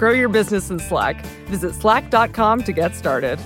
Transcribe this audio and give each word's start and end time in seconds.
Grow 0.00 0.12
your 0.12 0.30
business 0.30 0.70
in 0.70 0.78
Slack. 0.78 1.26
Visit 1.48 1.74
slack.com 1.74 2.62
to 2.62 2.72
get 2.72 2.96
started. 2.96 3.38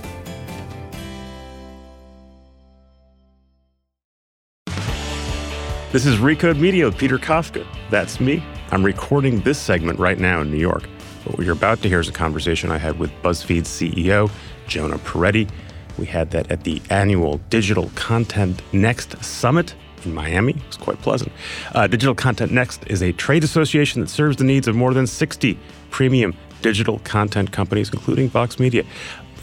This 5.91 6.07
is 6.07 6.19
Recode 6.19 6.61
Media 6.61 6.85
with 6.85 6.97
Peter 6.97 7.19
Kafka. 7.19 7.67
That's 7.91 8.21
me. 8.21 8.41
I'm 8.71 8.85
recording 8.85 9.41
this 9.41 9.59
segment 9.59 9.99
right 9.99 10.21
now 10.21 10.43
in 10.43 10.53
New 10.53 10.59
York. 10.59 10.85
What 11.25 11.41
you're 11.41 11.55
about 11.55 11.83
to 11.83 11.89
hear 11.89 11.99
is 11.99 12.09
a 12.09 12.13
conversation 12.13 12.71
I 12.71 12.79
had 12.79 13.01
with 13.01 13.11
BuzzFeed's 13.21 13.69
CEO, 13.69 14.31
Jonah 14.69 14.99
Peretti. 14.99 15.51
We 15.99 16.07
had 16.07 16.31
that 16.31 16.53
at 16.53 16.63
the 16.63 16.81
annual 16.89 17.39
Digital 17.51 17.91
Content 17.97 18.63
Next 18.73 19.21
Summit 19.25 19.75
in 20.05 20.15
Miami. 20.15 20.53
It 20.53 20.67
was 20.67 20.77
quite 20.77 21.01
pleasant. 21.01 21.33
Uh, 21.75 21.87
digital 21.87 22.15
Content 22.15 22.53
Next 22.53 22.85
is 22.87 23.03
a 23.03 23.13
trade 23.13 23.43
association 23.43 24.01
that 24.01 24.09
serves 24.09 24.37
the 24.37 24.45
needs 24.45 24.69
of 24.69 24.77
more 24.77 24.95
than 24.95 25.07
60 25.07 25.59
premium 25.91 26.35
digital 26.65 26.99
content 27.01 27.53
companies, 27.53 27.91
including 27.93 28.27
Vox 28.27 28.59
Media. 28.59 28.83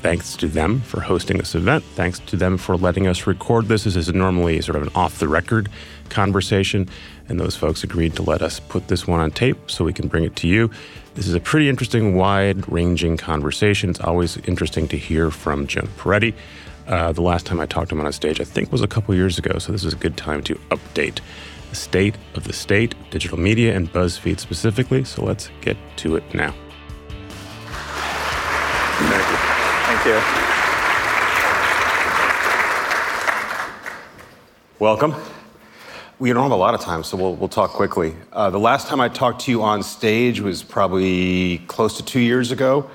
Thanks 0.02 0.36
to 0.38 0.48
them 0.48 0.82
for 0.82 1.02
hosting 1.02 1.38
this 1.38 1.54
event. 1.54 1.84
Thanks 1.94 2.18
to 2.18 2.36
them 2.36 2.58
for 2.58 2.76
letting 2.76 3.06
us 3.06 3.28
record 3.28 3.68
this. 3.68 3.84
This 3.84 3.96
is 3.96 4.12
normally 4.12 4.60
sort 4.62 4.76
of 4.76 4.82
an 4.82 4.90
off 4.96 5.20
the 5.20 5.28
record 5.28 5.70
conversation, 6.10 6.90
and 7.30 7.40
those 7.40 7.56
folks 7.56 7.84
agreed 7.84 8.16
to 8.16 8.24
let 8.24 8.42
us 8.42 8.60
put 8.60 8.88
this 8.88 9.06
one 9.06 9.20
on 9.20 9.30
tape 9.30 9.70
so 9.70 9.86
we 9.86 9.94
can 9.94 10.08
bring 10.08 10.24
it 10.24 10.36
to 10.38 10.48
you. 10.48 10.72
This 11.14 11.28
is 11.28 11.36
a 11.36 11.40
pretty 11.40 11.70
interesting, 11.70 12.16
wide 12.16 12.68
ranging 12.68 13.18
conversation. 13.18 13.92
It's 13.92 14.02
always 14.02 14.38
interesting 14.38 14.88
to 14.88 14.98
hear 14.98 15.30
from 15.30 15.68
Jonah 15.68 15.90
Peretti. 16.00 16.34
Uh, 16.88 17.12
the 17.12 17.22
last 17.22 17.46
time 17.46 17.60
I 17.60 17.68
talked 17.68 17.90
to 17.90 17.96
him 17.96 18.02
on 18.02 18.08
a 18.08 18.12
stage, 18.12 18.42
I 18.42 18.46
think, 18.46 18.72
was 18.72 18.82
a 18.82 18.88
couple 18.88 19.14
years 19.14 19.38
ago, 19.38 19.60
so 19.60 19.72
this 19.72 19.84
is 19.84 19.94
a 19.94 19.98
good 19.98 20.18
time 20.18 20.42
to 20.44 20.56
update 20.72 21.20
the 21.70 21.76
state 21.76 22.16
of 22.34 22.46
the 22.46 22.54
state, 22.54 22.96
digital 23.12 23.38
media, 23.38 23.76
and 23.76 23.94
BuzzFeed 23.94 24.40
specifically. 24.40 25.04
So 25.04 25.24
let's 25.24 25.52
get 25.62 25.78
to 25.98 26.16
it 26.16 26.24
now. 26.34 26.56
Thank 30.04 30.16
you. 30.16 30.22
Welcome. 34.80 35.14
We 36.18 36.34
don't 36.34 36.42
have 36.42 36.52
a 36.52 36.56
lot 36.56 36.74
of 36.74 36.82
time, 36.82 37.04
so 37.04 37.18
we'll, 37.18 37.36
we'll 37.36 37.50
talk 37.50 37.70
quickly. 37.70 38.16
Uh, 38.34 38.50
the 38.50 38.60
last 38.60 38.88
time 38.88 39.00
I 39.00 39.10
talked 39.10 39.42
to 39.42 39.52
you 39.52 39.62
on 39.62 39.84
stage 39.84 40.40
was 40.40 40.64
probably 40.64 41.60
close 41.68 41.98
to 41.98 42.06
two 42.06 42.20
years 42.20 42.52
ago. 42.52 42.90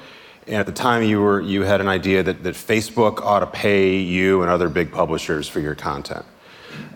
And 0.48 0.56
at 0.56 0.66
the 0.66 0.72
time, 0.72 1.04
you, 1.04 1.20
were, 1.20 1.40
you 1.40 1.62
had 1.62 1.80
an 1.80 1.86
idea 1.86 2.24
that, 2.24 2.42
that 2.42 2.56
Facebook 2.56 3.20
ought 3.20 3.38
to 3.40 3.46
pay 3.46 3.98
you 3.98 4.42
and 4.42 4.50
other 4.50 4.68
big 4.68 4.90
publishers 4.90 5.48
for 5.48 5.60
your 5.60 5.76
content. 5.76 6.24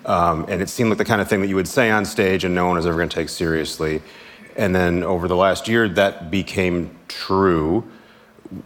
Um, 0.07 0.45
and 0.49 0.61
it 0.61 0.69
seemed 0.69 0.91
like 0.91 0.99
the 0.99 1.05
kind 1.05 1.21
of 1.21 1.29
thing 1.29 1.41
that 1.41 1.47
you 1.47 1.55
would 1.55 1.69
say 1.69 1.89
on 1.89 2.05
stage 2.05 2.43
and 2.43 2.53
no 2.53 2.67
one 2.67 2.75
was 2.75 2.87
ever 2.87 2.97
going 2.97 3.09
to 3.11 3.15
take 3.15 3.29
seriously. 3.29 4.03
And 4.57 4.75
then 4.75 5.05
over 5.05 5.29
the 5.29 5.37
last 5.37 5.69
year, 5.69 5.89
that 5.91 6.33
became 6.33 6.99
true. 7.07 7.89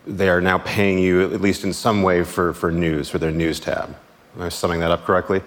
They 0.07 0.29
are 0.29 0.41
now 0.41 0.59
paying 0.59 0.99
you, 0.99 1.33
at 1.33 1.41
least 1.41 1.65
in 1.65 1.73
some 1.73 2.03
way, 2.03 2.25
for, 2.25 2.53
for 2.55 2.71
news, 2.71 3.11
for 3.11 3.19
their 3.19 3.31
news 3.31 3.61
tab. 3.61 3.95
Am 4.37 4.43
I 4.43 4.49
summing 4.49 4.81
that 4.81 4.91
up 4.91 5.05
correctly? 5.05 5.43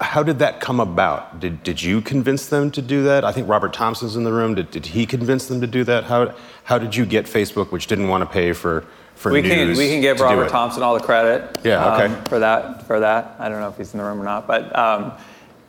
How 0.00 0.22
did 0.22 0.38
that 0.38 0.60
come 0.60 0.80
about? 0.80 1.40
Did, 1.40 1.62
did 1.62 1.82
you 1.82 2.00
convince 2.00 2.46
them 2.46 2.70
to 2.72 2.82
do 2.82 3.04
that? 3.04 3.24
I 3.24 3.32
think 3.32 3.48
Robert 3.48 3.72
Thomson's 3.72 4.16
in 4.16 4.24
the 4.24 4.32
room. 4.32 4.54
Did, 4.54 4.70
did 4.70 4.86
he 4.86 5.06
convince 5.06 5.46
them 5.46 5.60
to 5.60 5.66
do 5.66 5.84
that? 5.84 6.04
How, 6.04 6.34
how 6.64 6.78
did 6.78 6.96
you 6.96 7.04
get 7.04 7.26
Facebook, 7.26 7.70
which 7.70 7.86
didn't 7.86 8.08
want 8.08 8.22
to 8.22 8.30
pay 8.30 8.52
for, 8.52 8.86
for 9.14 9.30
we 9.30 9.42
news? 9.42 9.52
Can, 9.52 9.76
we 9.76 9.88
can 9.88 10.00
give 10.00 10.18
Robert? 10.20 10.48
Thomson 10.48 10.82
all 10.82 10.94
the 10.94 11.04
credit 11.04 11.58
Yeah, 11.62 11.94
okay. 11.94 12.14
um, 12.14 12.24
for, 12.24 12.38
that, 12.38 12.86
for 12.86 13.00
that. 13.00 13.36
I 13.38 13.48
don't 13.48 13.60
know 13.60 13.68
if 13.68 13.76
he's 13.76 13.92
in 13.92 13.98
the 13.98 14.04
room 14.04 14.20
or 14.20 14.24
not. 14.24 14.46
But 14.46 14.76
um, 14.76 15.12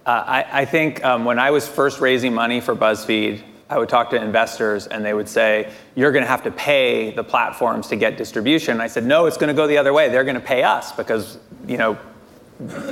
uh, 0.06 0.24
I, 0.26 0.62
I 0.62 0.66
think 0.66 1.04
um, 1.04 1.26
when 1.26 1.38
I 1.38 1.52
was 1.52 1.68
first 1.68 2.00
raising 2.00 2.34
money 2.34 2.62
for 2.62 2.76
BuzzFeed, 2.76 3.44
I 3.72 3.78
would 3.78 3.88
talk 3.88 4.10
to 4.10 4.22
investors 4.22 4.88
and 4.88 5.04
they 5.04 5.14
would 5.14 5.30
say, 5.30 5.72
You're 5.96 6.12
going 6.12 6.24
to 6.24 6.30
have 6.30 6.44
to 6.44 6.52
pay 6.52 7.12
the 7.12 7.24
platforms 7.24 7.88
to 7.88 7.96
get 7.96 8.18
distribution. 8.18 8.74
And 8.74 8.82
I 8.82 8.88
said, 8.88 9.06
No, 9.06 9.28
it's 9.28 9.38
going 9.38 9.48
to 9.48 9.54
go 9.54 9.66
the 9.66 9.78
other 9.78 9.94
way. 9.94 10.10
They're 10.10 10.26
going 10.26 10.36
to 10.36 10.42
pay 10.42 10.64
us 10.64 10.92
because, 10.92 11.38
you 11.66 11.78
know, 11.78 11.98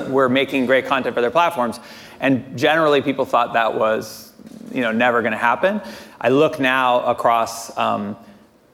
we're 0.08 0.30
making 0.30 0.66
great 0.66 0.86
content 0.86 1.14
for 1.14 1.22
their 1.22 1.32
platforms. 1.32 1.82
And 2.22 2.58
generally, 2.58 3.02
people 3.02 3.26
thought 3.26 3.54
that 3.54 3.76
was, 3.76 4.32
you 4.74 4.82
know, 4.82 4.94
never 4.94 5.22
going 5.22 5.34
to 5.34 5.38
happen. 5.38 5.82
I 6.20 6.30
look 6.30 6.62
now 6.62 7.02
across 7.02 7.78
um, 7.78 8.16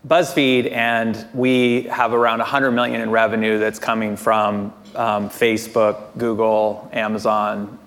BuzzFeed, 0.07 0.71
and 0.71 1.27
we 1.33 1.83
have 1.83 2.13
around 2.13 2.37
100 2.37 2.71
million 2.71 3.01
in 3.01 3.09
revenue 3.09 3.57
that's 3.57 3.79
coming 3.79 4.15
from 4.15 4.73
um, 4.93 5.29
Facebook, 5.29 6.15
Google, 6.17 6.87
Amazon, 6.93 7.79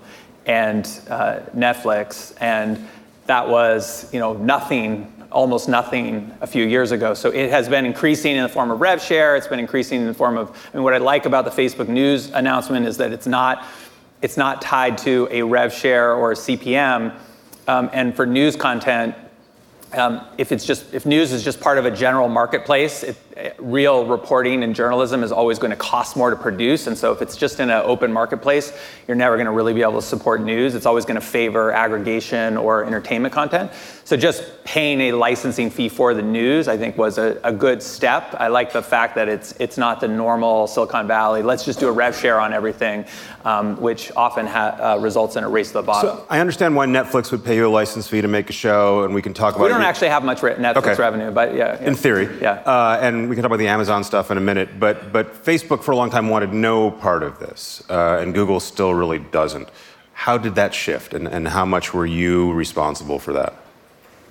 and 0.45 0.85
uh, 1.09 1.41
Netflix, 1.57 2.35
and 2.41 2.89
that 3.29 3.49
was, 3.49 4.13
you 4.13 4.19
know, 4.19 4.33
nothing 4.33 5.15
almost 5.31 5.69
nothing 5.69 6.35
a 6.41 6.47
few 6.47 6.65
years 6.65 6.91
ago. 6.91 7.13
So 7.13 7.31
it 7.31 7.51
has 7.51 7.69
been 7.69 7.85
increasing 7.85 8.37
in 8.37 8.43
the 8.43 8.49
form 8.49 8.71
of 8.71 8.81
rev 8.81 9.03
share. 9.03 9.37
It's 9.37 9.47
been 9.47 9.59
increasing 9.59 10.01
in 10.01 10.07
the 10.07 10.15
form 10.15 10.39
of, 10.39 10.51
I 10.73 10.77
mean, 10.77 10.83
what 10.83 10.95
I 10.95 10.99
like 10.99 11.27
about 11.27 11.45
the 11.45 11.51
Facebook 11.51 11.89
news 11.89 12.31
announcement 12.31 12.87
is 12.87 12.97
that 12.97 13.13
it's 13.13 13.27
not, 13.27 13.67
it's 14.23 14.39
not 14.39 14.63
tied 14.63 14.97
to 14.99 15.29
a 15.31 15.43
rev 15.43 15.73
share 15.73 16.15
or 16.15 16.33
a 16.33 16.35
CPM. 16.35 17.15
Um, 17.67 17.91
and 17.93 18.17
for 18.17 18.25
news 18.25 18.57
content, 18.57 19.15
um, 19.93 20.27
if 20.39 20.51
it's 20.53 20.65
just 20.65 20.93
if 20.95 21.07
news 21.07 21.33
is 21.33 21.45
just 21.45 21.61
part 21.61 21.79
of 21.79 21.87
a 21.87 21.91
general 21.91 22.29
marketplace, 22.29 23.03
it, 23.03 23.17
real 23.59 24.07
reporting 24.07 24.63
and 24.63 24.75
journalism 24.75 25.23
is 25.23 25.33
always 25.33 25.59
going 25.59 25.71
to 25.71 25.77
cost 25.77 26.17
more 26.17 26.31
to 26.31 26.37
produce. 26.37 26.87
And 26.87 26.97
so 26.97 27.13
if 27.13 27.23
it's 27.23 27.37
just 27.37 27.61
in 27.61 27.71
an 27.71 27.83
open 27.85 28.13
marketplace, 28.13 28.73
you're 29.07 29.17
never 29.17 29.37
going 29.37 29.47
to 29.47 29.53
really 29.53 29.75
be 29.75 29.83
able 29.83 30.01
to 30.01 30.03
support 30.03 30.41
news. 30.43 30.75
It's 30.75 30.87
always 30.87 31.05
going 31.05 31.21
to 31.21 31.27
favor 31.27 31.73
aggregation 31.73 32.57
or 32.57 32.85
entertainment 32.85 33.33
content. 33.33 33.71
So 34.05 34.17
just 34.17 34.43
paying 34.65 35.01
a 35.03 35.13
licensing 35.13 35.69
fee 35.71 35.89
for 35.91 36.15
the 36.15 36.23
news, 36.23 36.67
I 36.67 36.79
think, 36.79 36.97
was 36.97 37.19
a, 37.19 37.39
a 37.45 37.53
good 37.53 37.83
step. 37.83 38.35
I 38.39 38.49
like 38.49 38.73
the 38.73 38.83
fact 38.83 39.15
that 39.17 39.29
it's 39.29 39.53
it's 39.61 39.77
not 39.77 40.01
the 40.01 40.09
normal 40.09 40.67
Silicon 40.67 41.07
Valley. 41.07 41.43
Let's 41.43 41.63
just 41.65 41.79
do 41.79 41.89
a 41.89 41.93
rev 41.93 42.17
share 42.17 42.41
on 42.41 42.55
everything, 42.55 43.05
um, 43.45 43.79
which 43.81 44.11
often 44.17 44.47
ha- 44.47 44.95
uh, 44.97 44.99
results 44.99 45.37
in 45.37 45.45
a 45.45 45.49
race 45.49 45.69
to 45.69 45.75
the 45.75 45.83
bottom. 45.83 46.17
So 46.17 46.27
I 46.31 46.41
understand 46.41 46.75
why 46.75 46.87
Netflix 46.87 47.31
would 47.33 47.45
pay 47.45 47.57
you 47.57 47.67
a 47.67 47.69
license 47.69 48.09
fee 48.09 48.23
to 48.23 48.29
make 48.29 48.49
a 48.49 48.55
show, 48.55 49.05
and 49.05 49.13
we 49.15 49.21
can 49.21 49.35
talk 49.35 49.57
about. 49.57 49.65
We 49.65 49.69
don't 49.71 49.83
actually 49.83 50.09
have 50.09 50.25
much 50.25 50.41
Netflix 50.41 50.77
Okay. 50.79 50.95
revenue, 50.95 51.31
but 51.31 51.55
yeah, 51.55 51.79
yeah. 51.79 51.87
In 51.87 51.95
theory, 51.95 52.29
Yeah. 52.41 52.53
uh, 52.65 52.99
and 53.03 53.28
we 53.29 53.37
can 53.37 53.43
talk 53.43 53.51
about 53.51 53.59
the 53.59 53.69
Amazon 53.69 54.03
stuff 54.05 54.31
in 54.31 54.39
a 54.39 54.41
minute. 54.41 54.81
But 54.81 55.13
but 55.13 55.45
Facebook 55.45 55.83
for 55.83 55.93
a 55.93 55.97
long 55.97 56.11
time 56.11 56.29
wanted 56.29 56.53
no 56.53 56.91
part 56.91 57.23
of 57.23 57.39
this, 57.39 57.83
uh, 57.91 58.19
and 58.21 58.35
Google 58.35 58.61
still 58.61 58.95
really 58.95 59.19
doesn't. 59.19 59.69
How 60.13 60.37
did 60.37 60.57
that 60.57 60.75
shift, 60.75 61.15
and, 61.15 61.29
and 61.29 61.47
how 61.47 61.65
much 61.65 61.95
were 61.95 62.07
you 62.07 62.53
responsible 62.53 63.19
for 63.21 63.33
that? 63.35 63.55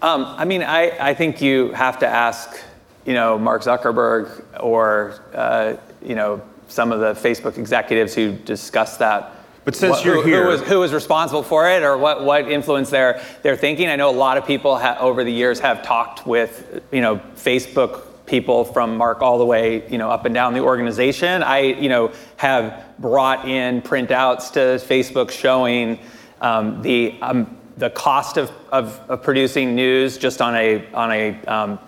Um, 0.02 0.26
I 0.26 0.46
mean, 0.46 0.62
I, 0.62 0.92
I 1.00 1.14
think 1.14 1.42
you 1.42 1.72
have 1.72 2.00
to 2.00 2.08
ask, 2.08 2.60
you 3.06 3.14
know, 3.14 3.38
Mark 3.38 3.64
Zuckerberg 3.64 4.44
or, 4.60 5.20
uh, 5.34 5.78
you 6.04 6.14
know, 6.14 6.42
some 6.68 6.92
of 6.92 7.00
the 7.00 7.14
Facebook 7.14 7.58
executives 7.58 8.14
who 8.14 8.34
discussed 8.34 9.00
that. 9.00 9.32
But 9.66 9.76
since 9.76 10.04
you're 10.06 10.16
who, 10.16 10.22
here- 10.24 10.44
who 10.44 10.50
was, 10.50 10.62
who 10.62 10.80
was 10.80 10.94
responsible 10.94 11.42
for 11.42 11.70
it 11.70 11.84
or 11.84 11.98
what, 11.98 12.24
what 12.24 12.52
influenced 12.52 12.92
their, 12.92 13.22
their 13.42 13.56
thinking? 13.56 13.88
I 13.90 13.96
know 13.96 14.10
a 14.10 14.12
lot 14.12 14.38
of 14.38 14.46
people 14.46 14.78
ha- 14.78 14.98
over 15.00 15.24
the 15.24 15.32
years 15.32 15.60
have 15.62 15.84
talked 15.84 16.28
with, 16.28 16.84
you 16.92 17.02
know, 17.02 17.18
Facebook 17.36 18.04
people 18.28 18.66
from 18.66 18.98
Mark 18.98 19.22
all 19.22 19.40
the 19.40 19.46
way, 19.46 19.90
you 19.90 19.98
know, 19.98 20.12
up 20.12 20.26
and 20.26 20.36
down 20.36 20.54
the 20.54 20.60
organization. 20.60 21.42
I, 21.42 21.60
you 21.60 21.90
know, 21.90 22.12
have 22.36 22.84
brought 23.00 23.48
in 23.48 23.82
printouts 23.82 24.52
to 24.52 24.60
Facebook 24.86 25.32
showing 25.32 26.00
um, 26.42 26.82
the 26.84 27.18
um, 27.22 27.58
the 27.78 27.90
cost 27.92 28.38
of, 28.38 28.52
of, 28.72 29.00
of 29.08 29.24
producing 29.24 29.76
news 29.76 30.18
just 30.18 30.42
on 30.42 30.56
a 30.56 30.86
on 30.94 31.12
a 31.12 31.46
um, 31.46 31.80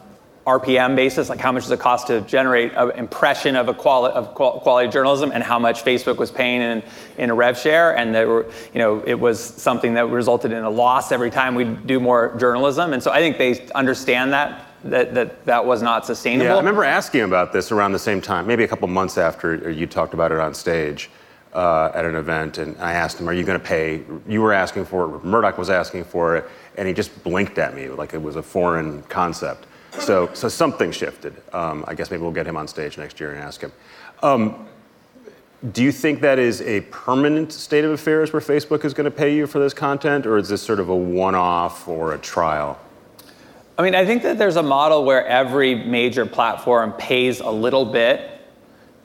RPM 0.47 0.95
basis, 0.95 1.30
like 1.30 1.39
how 1.39 1.51
much 1.51 1.63
does 1.63 1.71
it 1.71 1.80
cost 1.80 2.07
to 2.07 2.21
generate 2.21 2.74
an 2.74 2.91
impression 2.91 3.56
of 3.56 3.68
a 3.68 3.74
quali- 3.74 4.12
of 4.12 4.33
quality 4.33 4.89
journalism, 4.89 5.31
and 5.31 5.44
how 5.44 5.59
much 5.59 5.83
Facebook 5.83 6.18
was 6.18 6.31
paying 6.31 6.62
in, 6.62 6.83
in 7.18 7.30
a 7.30 7.36
rev 7.36 7.57
share, 7.57 7.95
and 7.95 8.13
were, 8.13 8.47
you 8.74 8.80
know, 8.80 9.03
it 9.06 9.19
was 9.19 9.39
something 9.39 9.94
that 9.94 10.09
resulted 10.09 10.51
in 10.51 10.63
a 10.63 10.69
loss 10.69 11.12
every 11.12 11.30
time 11.30 11.53
we 11.53 11.65
do 11.65 12.00
more 12.00 12.36
journalism, 12.39 12.94
and 12.94 13.03
so 13.03 13.12
I 13.12 13.19
think 13.19 13.38
they 13.38 13.68
understand 13.75 14.33
that 14.33 14.69
that 14.83 15.13
that 15.13 15.45
that 15.45 15.65
was 15.65 15.81
not 15.81 16.05
sustainable. 16.05 16.45
Yeah, 16.45 16.55
I 16.55 16.57
remember 16.57 16.83
asking 16.83 17.21
about 17.21 17.53
this 17.53 17.71
around 17.71 17.91
the 17.91 17.99
same 17.99 18.21
time, 18.21 18.47
maybe 18.47 18.63
a 18.63 18.67
couple 18.67 18.87
months 18.87 19.17
after 19.17 19.69
you 19.69 19.87
talked 19.87 20.13
about 20.13 20.31
it 20.31 20.39
on 20.39 20.53
stage. 20.53 21.09
Uh, 21.51 21.91
at 21.95 22.05
an 22.05 22.13
event, 22.13 22.59
and 22.59 22.77
I 22.77 22.93
asked 22.93 23.19
him, 23.19 23.27
"Are 23.27 23.33
you 23.33 23.43
going 23.43 23.59
to 23.59 23.65
pay?" 23.65 24.03
You 24.27 24.39
were 24.39 24.53
asking 24.53 24.85
for 24.85 25.15
it. 25.15 25.23
Murdoch 25.23 25.57
was 25.57 25.71
asking 25.71 26.03
for 26.03 26.37
it, 26.37 26.47
and 26.77 26.87
he 26.87 26.93
just 26.93 27.23
blinked 27.23 27.57
at 27.57 27.73
me 27.73 27.89
like 27.89 28.13
it 28.13 28.21
was 28.21 28.35
a 28.35 28.43
foreign 28.43 29.01
concept. 29.03 29.65
So, 29.97 30.29
so 30.33 30.47
something 30.47 30.91
shifted. 30.91 31.41
Um, 31.53 31.83
I 31.87 31.95
guess 31.95 32.11
maybe 32.11 32.21
we'll 32.21 32.31
get 32.31 32.45
him 32.45 32.55
on 32.55 32.67
stage 32.67 32.97
next 32.97 33.19
year 33.19 33.31
and 33.31 33.39
ask 33.39 33.61
him. 33.61 33.71
Um, 34.21 34.67
do 35.73 35.83
you 35.83 35.91
think 35.91 36.21
that 36.21 36.39
is 36.39 36.61
a 36.61 36.81
permanent 36.81 37.51
state 37.51 37.83
of 37.83 37.91
affairs 37.91 38.31
where 38.31 38.41
Facebook 38.41 38.85
is 38.85 38.93
going 38.93 39.05
to 39.05 39.11
pay 39.11 39.35
you 39.35 39.45
for 39.45 39.59
this 39.59 39.73
content, 39.73 40.25
or 40.25 40.37
is 40.37 40.47
this 40.47 40.61
sort 40.61 40.79
of 40.79 40.89
a 40.89 40.95
one 40.95 41.35
off 41.35 41.87
or 41.87 42.13
a 42.13 42.17
trial? 42.17 42.79
I 43.79 43.81
mean, 43.81 43.95
I 43.95 44.05
think 44.05 44.23
that 44.23 44.37
there's 44.37 44.57
a 44.57 44.61
model 44.61 45.05
where 45.05 45.25
every 45.25 45.73
major 45.73 46.25
platform 46.25 46.91
pays 46.91 47.39
a 47.39 47.49
little 47.49 47.85
bit 47.85 48.41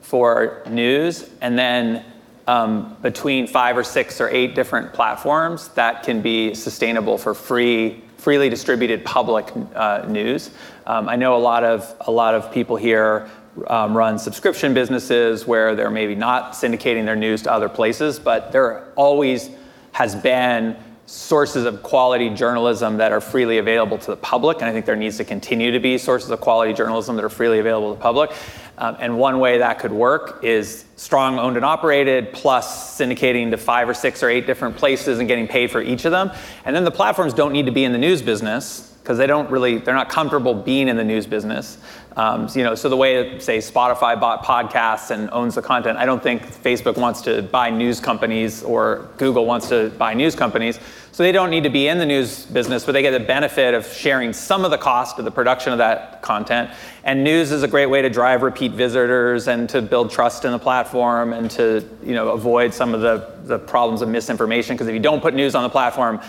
for 0.01 0.63
news, 0.69 1.29
and 1.39 1.57
then 1.57 2.03
um, 2.45 2.97
between 3.01 3.47
five 3.47 3.77
or 3.77 3.85
six 3.85 4.19
or 4.19 4.27
eight 4.27 4.53
different 4.53 4.91
platforms, 4.91 5.69
that 5.69 6.03
can 6.03 6.21
be 6.21 6.53
sustainable 6.53 7.17
for 7.17 7.33
free 7.33 8.03
freely 8.17 8.49
distributed 8.49 9.05
public 9.05 9.49
uh, 9.75 10.03
news. 10.09 10.51
Um, 10.85 11.07
I 11.07 11.15
know 11.15 11.37
a 11.37 11.39
lot 11.39 11.63
of 11.63 11.95
a 12.01 12.11
lot 12.11 12.35
of 12.35 12.51
people 12.51 12.75
here 12.75 13.29
um, 13.67 13.95
run 13.95 14.19
subscription 14.19 14.73
businesses 14.73 15.47
where 15.47 15.73
they're 15.73 15.89
maybe 15.89 16.15
not 16.15 16.51
syndicating 16.51 17.05
their 17.05 17.15
news 17.15 17.43
to 17.43 17.51
other 17.53 17.69
places, 17.69 18.19
but 18.19 18.51
there 18.51 18.91
always 18.97 19.51
has 19.93 20.15
been 20.15 20.75
sources 21.05 21.65
of 21.65 21.83
quality 21.83 22.29
journalism 22.29 22.97
that 22.97 23.11
are 23.11 23.21
freely 23.21 23.59
available 23.59 23.97
to 23.97 24.07
the 24.07 24.17
public, 24.17 24.57
and 24.57 24.65
I 24.65 24.71
think 24.71 24.85
there 24.85 24.95
needs 24.95 25.17
to 25.17 25.23
continue 25.23 25.71
to 25.71 25.79
be 25.79 25.97
sources 25.97 26.31
of 26.31 26.41
quality 26.41 26.73
journalism 26.73 27.15
that 27.15 27.23
are 27.23 27.29
freely 27.29 27.59
available 27.59 27.93
to 27.93 27.97
the 27.97 28.01
public. 28.01 28.31
Um, 28.77 28.97
and 28.99 29.17
one 29.17 29.39
way 29.39 29.59
that 29.59 29.79
could 29.79 29.91
work 29.91 30.43
is 30.43 30.85
strong 30.95 31.37
owned 31.37 31.57
and 31.57 31.65
operated 31.65 32.33
plus 32.33 32.97
syndicating 32.99 33.51
to 33.51 33.57
five 33.57 33.87
or 33.87 33.93
six 33.93 34.23
or 34.23 34.29
eight 34.29 34.47
different 34.47 34.75
places 34.75 35.19
and 35.19 35.27
getting 35.27 35.47
paid 35.47 35.71
for 35.71 35.81
each 35.81 36.05
of 36.05 36.11
them. 36.11 36.31
And 36.65 36.75
then 36.75 36.83
the 36.83 36.91
platforms 36.91 37.33
don't 37.33 37.53
need 37.53 37.67
to 37.67 37.71
be 37.71 37.83
in 37.83 37.91
the 37.91 37.97
news 37.97 38.21
business 38.21 38.94
because 39.05 39.19
they 39.19 39.27
don't 39.27 39.47
really 39.51 39.77
they're 39.77 39.93
not 39.93 40.09
comfortable 40.09 40.55
being 40.55 40.87
in 40.87 40.97
the 40.97 41.03
news 41.03 41.27
business. 41.27 41.77
Um, 42.17 42.49
so, 42.49 42.57
you 42.57 42.65
know 42.65 42.73
so 42.73 42.89
the 42.89 42.97
way 42.97 43.37
say 43.39 43.59
spotify 43.59 44.19
bought 44.19 44.43
podcasts 44.43 45.11
and 45.11 45.29
owns 45.31 45.53
the 45.55 45.61
content 45.61 45.97
i 45.97 46.05
don't 46.05 46.23
think 46.23 46.43
facebook 46.43 46.97
wants 46.97 47.21
to 47.23 47.41
buy 47.41 47.69
news 47.69 47.99
companies 47.99 48.63
or 48.63 49.09
google 49.17 49.45
wants 49.45 49.69
to 49.69 49.89
buy 49.91 50.13
news 50.13 50.33
companies. 50.33 50.79
So 51.11 51.23
they 51.23 51.31
don't 51.31 51.49
need 51.49 51.63
to 51.63 51.69
be 51.69 51.87
in 51.87 51.97
the 51.97 52.05
news 52.05 52.45
business 52.45 52.83
but 52.83 52.93
they 52.93 53.03
get 53.03 53.11
the 53.11 53.19
benefit 53.19 53.75
of 53.75 53.85
sharing 53.85 54.33
some 54.33 54.65
of 54.65 54.71
the 54.71 54.77
cost 54.77 55.19
of 55.19 55.25
the 55.25 55.31
production 55.31 55.71
of 55.71 55.77
that 55.77 56.23
content. 56.23 56.71
And 57.03 57.23
news 57.23 57.51
is 57.51 57.61
a 57.61 57.67
great 57.67 57.85
way 57.85 58.01
to 58.01 58.09
drive 58.09 58.41
repeat 58.41 58.71
visitors 58.71 59.47
and 59.47 59.69
to 59.69 59.81
build 59.81 60.09
trust 60.09 60.45
in 60.45 60.51
the 60.51 60.59
platform 60.59 61.31
and 61.31 61.51
to 61.51 61.87
you 62.03 62.15
know 62.15 62.29
avoid 62.29 62.73
some 62.73 62.95
of 62.95 63.01
the, 63.01 63.35
the 63.43 63.59
problems 63.59 64.01
of 64.01 64.09
misinformation. 64.09 64.75
Because 64.75 64.87
if 64.87 64.93
you 64.93 64.99
don't 64.99 65.21
put 65.21 65.35
news 65.35 65.53
on 65.53 65.63
the 65.63 65.69
platform 65.69 66.19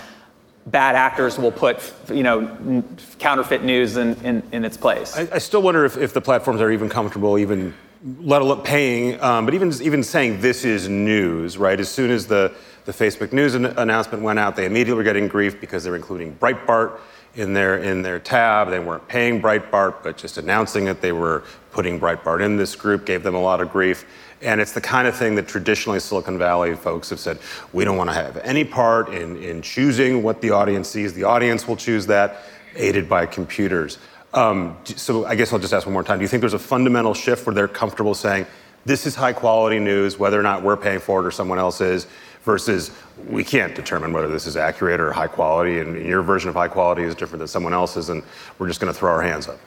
bad 0.66 0.96
actors 0.96 1.38
will 1.38 1.52
put 1.52 1.92
you 2.10 2.22
know 2.22 2.82
counterfeit 3.18 3.62
news 3.62 3.96
in, 3.96 4.14
in, 4.24 4.42
in 4.52 4.64
its 4.64 4.76
place. 4.76 5.16
I, 5.16 5.28
I, 5.32 5.38
still 5.38 5.62
wonder 5.62 5.84
if, 5.84 5.96
if 5.96 6.12
the 6.12 6.20
platforms 6.20 6.60
are 6.60 6.70
even 6.70 6.88
comfortable 6.88 7.38
even 7.38 7.72
let 8.20 8.42
alone 8.42 8.62
paying, 8.62 9.20
um, 9.20 9.44
but 9.44 9.54
even 9.54 9.72
even 9.82 10.02
saying 10.02 10.40
this 10.40 10.64
is 10.64 10.88
news, 10.88 11.56
right? 11.56 11.78
As 11.78 11.88
soon 11.88 12.10
as 12.10 12.26
the 12.26 12.54
the 12.84 12.92
Facebook 12.92 13.32
News 13.32 13.54
an- 13.54 13.66
announcement 13.66 14.22
went 14.22 14.38
out, 14.38 14.54
they 14.54 14.64
immediately 14.64 14.94
were 14.94 15.02
getting 15.02 15.28
grief 15.28 15.60
because 15.60 15.82
they're 15.82 15.96
including 15.96 16.36
Breitbart 16.36 17.00
in 17.34 17.52
their 17.52 17.78
in 17.78 18.02
their 18.02 18.18
tab. 18.18 18.70
They 18.70 18.78
weren't 18.78 19.06
paying 19.08 19.40
Breitbart, 19.40 20.02
but 20.02 20.16
just 20.16 20.38
announcing 20.38 20.84
that 20.86 21.00
they 21.00 21.12
were 21.12 21.44
putting 21.72 21.98
Breitbart 22.00 22.44
in 22.44 22.56
this 22.56 22.74
group, 22.74 23.04
gave 23.04 23.22
them 23.22 23.34
a 23.34 23.40
lot 23.40 23.60
of 23.60 23.70
grief. 23.70 24.04
And 24.42 24.60
it's 24.60 24.72
the 24.72 24.80
kind 24.80 25.08
of 25.08 25.16
thing 25.16 25.34
that 25.36 25.48
traditionally 25.48 25.98
Silicon 25.98 26.38
Valley 26.38 26.74
folks 26.76 27.10
have 27.10 27.18
said, 27.18 27.38
we 27.72 27.84
don't 27.84 27.96
want 27.96 28.10
to 28.10 28.14
have 28.14 28.36
any 28.38 28.64
part 28.64 29.08
in, 29.08 29.42
in 29.42 29.62
choosing 29.62 30.22
what 30.22 30.40
the 30.40 30.50
audience 30.50 30.88
sees. 30.88 31.14
The 31.14 31.24
audience 31.24 31.66
will 31.66 31.76
choose 31.76 32.06
that, 32.06 32.42
aided 32.74 33.08
by 33.08 33.24
computers. 33.26 33.98
Um, 34.34 34.76
so 34.84 35.24
I 35.24 35.34
guess 35.34 35.52
I'll 35.52 35.58
just 35.58 35.72
ask 35.72 35.86
one 35.86 35.94
more 35.94 36.04
time. 36.04 36.18
Do 36.18 36.22
you 36.22 36.28
think 36.28 36.42
there's 36.42 36.52
a 36.52 36.58
fundamental 36.58 37.14
shift 37.14 37.46
where 37.46 37.54
they're 37.54 37.68
comfortable 37.68 38.14
saying, 38.14 38.46
this 38.84 39.06
is 39.06 39.14
high 39.14 39.32
quality 39.32 39.78
news, 39.78 40.18
whether 40.18 40.38
or 40.38 40.42
not 40.42 40.62
we're 40.62 40.76
paying 40.76 41.00
for 41.00 41.20
it 41.20 41.26
or 41.26 41.30
someone 41.30 41.58
else 41.58 41.80
is, 41.80 42.06
versus 42.44 42.92
we 43.28 43.42
can't 43.42 43.74
determine 43.74 44.12
whether 44.12 44.28
this 44.28 44.46
is 44.46 44.56
accurate 44.56 45.00
or 45.00 45.12
high 45.12 45.26
quality, 45.26 45.80
and 45.80 46.04
your 46.04 46.22
version 46.22 46.48
of 46.48 46.54
high 46.54 46.68
quality 46.68 47.02
is 47.02 47.14
different 47.14 47.40
than 47.40 47.48
someone 47.48 47.72
else's, 47.72 48.10
and 48.10 48.22
we're 48.58 48.68
just 48.68 48.78
going 48.80 48.92
to 48.92 48.96
throw 48.96 49.10
our 49.10 49.22
hands 49.22 49.48
up? 49.48 49.58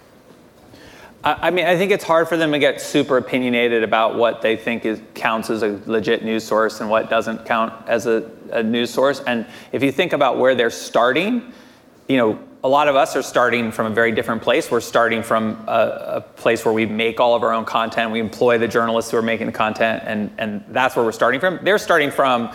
I 1.22 1.52
mean, 1.52 1.66
I 1.66 1.76
think 1.76 1.92
it's 1.92 2.04
hard 2.04 2.30
for 2.30 2.38
them 2.38 2.54
to 2.54 2.60
get 2.60 2.80
super 2.80 3.18
opinionated 3.18 3.84
about 3.84 4.16
what 4.16 4.42
they 4.42 4.56
think 4.56 4.86
is, 4.86 5.02
counts 5.16 5.50
as 5.50 5.64
a 5.64 5.80
legit 5.86 6.24
news 6.24 6.46
source 6.46 6.80
and 6.80 6.90
what 6.90 7.10
doesn't 7.10 7.46
count 7.46 7.74
as 7.88 8.08
a, 8.08 8.30
a 8.52 8.64
news 8.64 8.90
source. 8.90 9.20
And 9.28 9.46
if 9.74 9.84
you 9.84 9.92
think 9.92 10.14
about 10.14 10.38
where 10.38 10.56
they're 10.56 10.70
starting, 10.70 11.52
you 12.08 12.16
know, 12.16 12.40
a 12.64 12.70
lot 12.70 12.88
of 12.88 12.96
us 12.96 13.16
are 13.18 13.22
starting 13.22 13.72
from 13.72 13.88
a 13.88 13.90
very 13.90 14.12
different 14.14 14.42
place. 14.42 14.72
We're 14.72 14.80
starting 14.80 15.22
from 15.22 15.64
a, 15.68 16.16
a, 16.16 16.22
place 16.22 16.66
where 16.66 16.74
we 16.74 16.86
make 16.86 17.20
all 17.20 17.36
of 17.36 17.44
our 17.44 17.54
own 17.54 17.64
content. 17.64 18.12
We 18.12 18.20
employ 18.20 18.58
the 18.58 18.68
journalists 18.68 19.12
who 19.12 19.18
are 19.18 19.22
making 19.22 19.48
the 19.48 19.54
content, 19.54 20.04
and, 20.06 20.30
and 20.38 20.64
that's 20.70 20.96
where 20.96 21.06
we're 21.06 21.14
starting 21.14 21.40
from. 21.40 21.60
They're 21.64 21.78
starting 21.78 22.12
from 22.12 22.54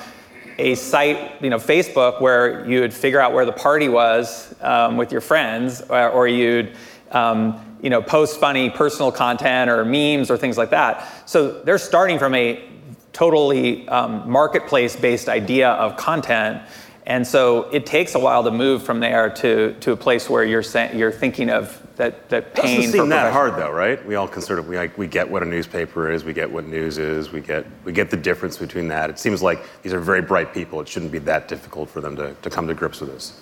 a 0.59 0.75
site, 0.75 1.43
you 1.43 1.49
know, 1.49 1.57
Facebook, 1.57 2.21
where 2.21 2.69
you 2.69 2.81
would 2.81 2.93
figure 2.93 3.21
out 3.21 3.33
where 3.33 3.47
the 3.47 3.53
party 3.53 3.89
was 3.89 4.55
um, 4.61 4.99
with 4.99 5.11
your 5.11 5.23
friends, 5.23 5.81
or, 5.89 6.11
or 6.11 6.29
you'd 6.29 6.77
um, 7.11 7.74
you 7.85 7.91
know, 7.91 8.01
post 8.01 8.41
funny 8.41 8.71
personal 8.71 9.13
content 9.13 9.71
or 9.71 9.85
memes 9.85 10.31
or 10.31 10.39
things 10.39 10.57
like 10.57 10.71
that. 10.71 11.29
So 11.29 11.63
they're 11.65 11.77
starting 11.77 12.19
from 12.19 12.35
a 12.35 12.65
totally 13.13 13.87
um, 13.89 14.29
marketplace 14.29 14.97
based 14.97 15.29
idea 15.29 15.69
of 15.69 15.99
content. 15.99 16.63
And 17.07 17.27
so 17.27 17.65
it 17.65 17.85
takes 17.85 18.15
a 18.15 18.19
while 18.19 18.43
to 18.45 18.51
move 18.51 18.83
from 18.83 19.01
there 19.01 19.29
to, 19.29 19.75
to 19.81 19.93
a 19.93 19.97
place 19.97 20.31
where 20.31 20.45
you're 20.45 20.65
you're 20.95 21.13
thinking 21.13 21.51
of 21.51 21.79
that, 21.97 22.31
that 22.31 22.55
pain. 22.55 22.77
Doesn't 22.77 22.93
seem 22.93 23.09
that 23.11 23.31
hard 23.35 23.55
though, 23.57 23.71
right? 23.71 24.05
We 24.07 24.15
all 24.15 24.27
can 24.27 24.41
sort 24.41 24.59
of 24.59 24.67
we 24.67 24.79
like 24.79 24.97
we 24.97 25.07
get 25.07 25.31
what 25.31 25.43
a 25.43 25.47
newspaper 25.47 26.11
is, 26.11 26.25
we 26.25 26.33
get 26.33 26.51
what 26.51 26.67
news 26.67 26.97
is, 26.97 27.33
we 27.33 27.43
get 27.43 27.67
we 27.85 27.93
get 27.93 28.09
the 28.09 28.17
difference 28.17 28.57
between 28.57 28.89
that. 28.89 29.11
It 29.11 29.19
seems 29.19 29.43
like 29.43 29.63
these 29.83 29.93
are 29.93 30.01
very 30.01 30.23
bright 30.23 30.55
people. 30.55 30.81
It 30.81 30.89
shouldn't 30.89 31.13
be 31.13 31.19
that 31.21 31.49
difficult 31.49 31.91
for 31.91 32.01
them 32.01 32.17
to, 32.17 32.35
to 32.41 32.49
come 32.49 32.67
to 32.67 32.75
grips 32.75 33.03
with 33.03 33.11
this. 33.11 33.39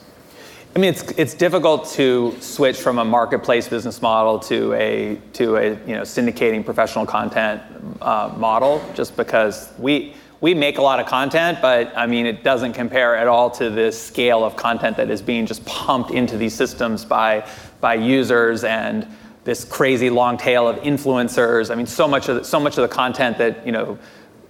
I 0.74 0.78
mean, 0.78 0.88
it's 0.88 1.02
it's 1.18 1.34
difficult 1.34 1.86
to 1.90 2.34
switch 2.40 2.78
from 2.78 2.98
a 2.98 3.04
marketplace 3.04 3.68
business 3.68 4.00
model 4.00 4.38
to 4.40 4.72
a 4.72 5.18
to 5.34 5.56
a 5.56 5.68
you 5.86 5.94
know 5.94 6.00
syndicating 6.02 6.64
professional 6.64 7.04
content 7.04 7.60
uh, 8.00 8.32
model, 8.38 8.82
just 8.94 9.14
because 9.14 9.70
we 9.78 10.14
we 10.40 10.54
make 10.54 10.78
a 10.78 10.82
lot 10.82 10.98
of 10.98 11.06
content, 11.06 11.58
but 11.60 11.92
I 11.94 12.06
mean, 12.06 12.24
it 12.24 12.42
doesn't 12.42 12.72
compare 12.72 13.16
at 13.16 13.28
all 13.28 13.50
to 13.52 13.68
the 13.68 13.92
scale 13.92 14.44
of 14.44 14.56
content 14.56 14.96
that 14.96 15.10
is 15.10 15.20
being 15.20 15.44
just 15.44 15.64
pumped 15.66 16.10
into 16.10 16.38
these 16.38 16.54
systems 16.54 17.04
by 17.04 17.46
by 17.82 17.94
users 17.94 18.64
and 18.64 19.06
this 19.44 19.64
crazy 19.64 20.08
long 20.08 20.38
tail 20.38 20.66
of 20.66 20.76
influencers. 20.78 21.70
I 21.70 21.74
mean, 21.74 21.86
so 21.86 22.08
much 22.08 22.30
of 22.30 22.36
the, 22.36 22.44
so 22.44 22.58
much 22.58 22.78
of 22.78 22.82
the 22.88 22.94
content 22.94 23.36
that 23.38 23.66
you 23.66 23.72
know, 23.72 23.98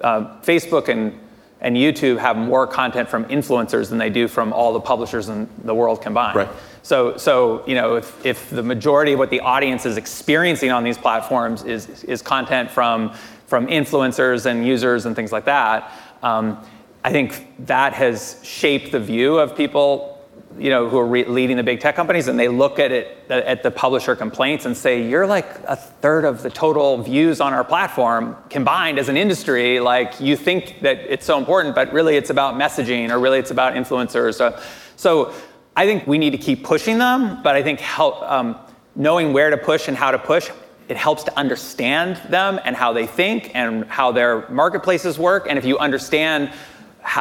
uh, 0.00 0.40
Facebook 0.42 0.88
and 0.88 1.18
and 1.62 1.76
YouTube 1.76 2.18
have 2.18 2.36
more 2.36 2.66
content 2.66 3.08
from 3.08 3.24
influencers 3.26 3.88
than 3.88 3.96
they 3.96 4.10
do 4.10 4.28
from 4.28 4.52
all 4.52 4.72
the 4.72 4.80
publishers 4.80 5.28
in 5.28 5.48
the 5.64 5.74
world 5.74 6.02
combined. 6.02 6.36
Right. 6.36 6.48
So, 6.82 7.16
so 7.16 7.64
you 7.66 7.76
know, 7.76 7.94
if, 7.94 8.26
if 8.26 8.50
the 8.50 8.62
majority 8.62 9.12
of 9.12 9.20
what 9.20 9.30
the 9.30 9.40
audience 9.40 9.86
is 9.86 9.96
experiencing 9.96 10.72
on 10.72 10.82
these 10.82 10.98
platforms 10.98 11.62
is, 11.62 12.02
is 12.04 12.20
content 12.20 12.70
from, 12.70 13.14
from 13.46 13.68
influencers 13.68 14.46
and 14.46 14.66
users 14.66 15.06
and 15.06 15.14
things 15.14 15.30
like 15.30 15.44
that, 15.44 15.92
um, 16.22 16.62
I 17.04 17.12
think 17.12 17.66
that 17.66 17.92
has 17.94 18.40
shaped 18.42 18.92
the 18.92 19.00
view 19.00 19.38
of 19.38 19.56
people 19.56 20.11
you 20.58 20.70
know, 20.70 20.88
who 20.88 20.98
are 20.98 21.06
re- 21.06 21.24
leading 21.24 21.56
the 21.56 21.62
big 21.62 21.80
tech 21.80 21.96
companies, 21.96 22.28
and 22.28 22.38
they 22.38 22.48
look 22.48 22.78
at 22.78 22.92
it 22.92 23.18
at 23.30 23.62
the 23.62 23.70
publisher 23.70 24.14
complaints 24.14 24.64
and 24.64 24.76
say, 24.76 25.02
"You're 25.02 25.26
like 25.26 25.46
a 25.66 25.76
third 25.76 26.24
of 26.24 26.42
the 26.42 26.50
total 26.50 26.98
views 27.02 27.40
on 27.40 27.52
our 27.52 27.64
platform 27.64 28.36
combined 28.50 28.98
as 28.98 29.08
an 29.08 29.16
industry. 29.16 29.80
Like 29.80 30.20
you 30.20 30.36
think 30.36 30.80
that 30.80 30.98
it's 31.08 31.26
so 31.26 31.38
important, 31.38 31.74
but 31.74 31.92
really 31.92 32.16
it's 32.16 32.30
about 32.30 32.54
messaging, 32.54 33.10
or 33.10 33.18
really 33.18 33.38
it's 33.38 33.50
about 33.50 33.74
influencers." 33.74 34.34
So, 34.34 34.58
so 34.96 35.32
I 35.76 35.86
think 35.86 36.06
we 36.06 36.18
need 36.18 36.30
to 36.30 36.38
keep 36.38 36.64
pushing 36.64 36.98
them, 36.98 37.42
but 37.42 37.56
I 37.56 37.62
think 37.62 37.80
help 37.80 38.22
um, 38.22 38.56
knowing 38.94 39.32
where 39.32 39.50
to 39.50 39.56
push 39.56 39.88
and 39.88 39.96
how 39.96 40.10
to 40.10 40.18
push. 40.18 40.50
It 40.88 40.96
helps 40.96 41.24
to 41.24 41.38
understand 41.38 42.16
them 42.28 42.60
and 42.64 42.76
how 42.76 42.92
they 42.92 43.06
think 43.06 43.52
and 43.54 43.84
how 43.86 44.12
their 44.12 44.48
marketplaces 44.50 45.18
work. 45.18 45.46
And 45.48 45.58
if 45.58 45.64
you 45.64 45.78
understand 45.78 46.52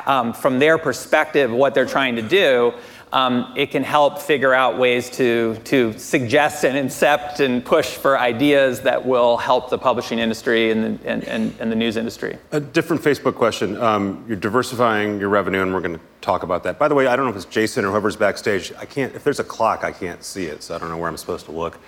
um, 0.06 0.34
from 0.34 0.60
their 0.60 0.78
perspective 0.78 1.52
what 1.52 1.74
they're 1.74 1.86
trying 1.86 2.16
to 2.18 2.22
do, 2.22 2.74
um, 3.14 3.52
it 3.58 3.72
can 3.72 3.84
help 3.84 4.20
figure 4.20 4.54
out 4.54 4.78
ways 4.78 5.10
to, 5.12 5.56
to 5.66 5.98
suggest 5.98 6.64
and 6.64 6.78
incept 6.78 7.42
and 7.42 7.64
push 7.64 7.88
for 7.88 8.18
ideas 8.18 8.82
that 8.82 9.06
will 9.06 9.36
help 9.38 9.70
the 9.70 9.78
publishing 9.78 10.20
industry 10.20 10.72
and 10.72 11.00
the, 11.00 11.10
and, 11.10 11.24
and, 11.26 11.54
and 11.60 11.72
the 11.72 11.76
news 11.76 11.98
industry. 11.98 12.38
A 12.52 12.60
different 12.60 13.02
Facebook 13.02 13.36
question. 13.36 13.76
Um, 13.82 14.24
you're 14.28 14.38
diversifying 14.38 15.20
your 15.20 15.28
revenue, 15.28 15.62
and 15.62 15.74
we're 15.74 15.82
going 15.82 15.96
to 15.98 16.02
talk 16.22 16.44
about 16.44 16.64
that. 16.64 16.80
By 16.80 16.88
the 16.88 16.96
way, 16.96 17.08
I 17.08 17.16
don't 17.18 17.26
know 17.26 17.32
if 17.32 17.38
it's 17.38 17.46
Jason 17.46 17.84
or 17.84 17.92
whoever's 17.92 18.16
backstage. 18.16 18.72
I 18.80 18.86
can't. 18.86 19.14
If 19.14 19.26
there's 19.26 19.40
a 19.40 19.44
clock, 19.44 19.84
I 19.84 19.92
can't 19.92 20.24
see 20.24 20.46
it, 20.46 20.64
so 20.64 20.76
I 20.76 20.78
don't 20.78 20.90
know 20.90 20.98
where 20.98 21.10
I'm 21.10 21.18
supposed 21.18 21.46
to 21.48 21.52
look. 21.52 21.80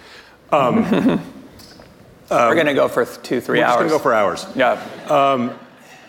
Um, 0.51 0.84
we're 2.30 2.56
going 2.56 2.65
to 2.65 2.74
go 2.74 2.89
for 2.89 3.06
two, 3.06 3.39
three 3.39 3.60
we're 3.60 3.65
hours. 3.65 3.75
We're 3.75 3.80
going 3.80 3.89
to 3.89 3.96
go 3.96 4.00
for 4.00 4.13
hours. 4.13 4.46
Yeah. 4.56 4.74
Um, 5.10 5.58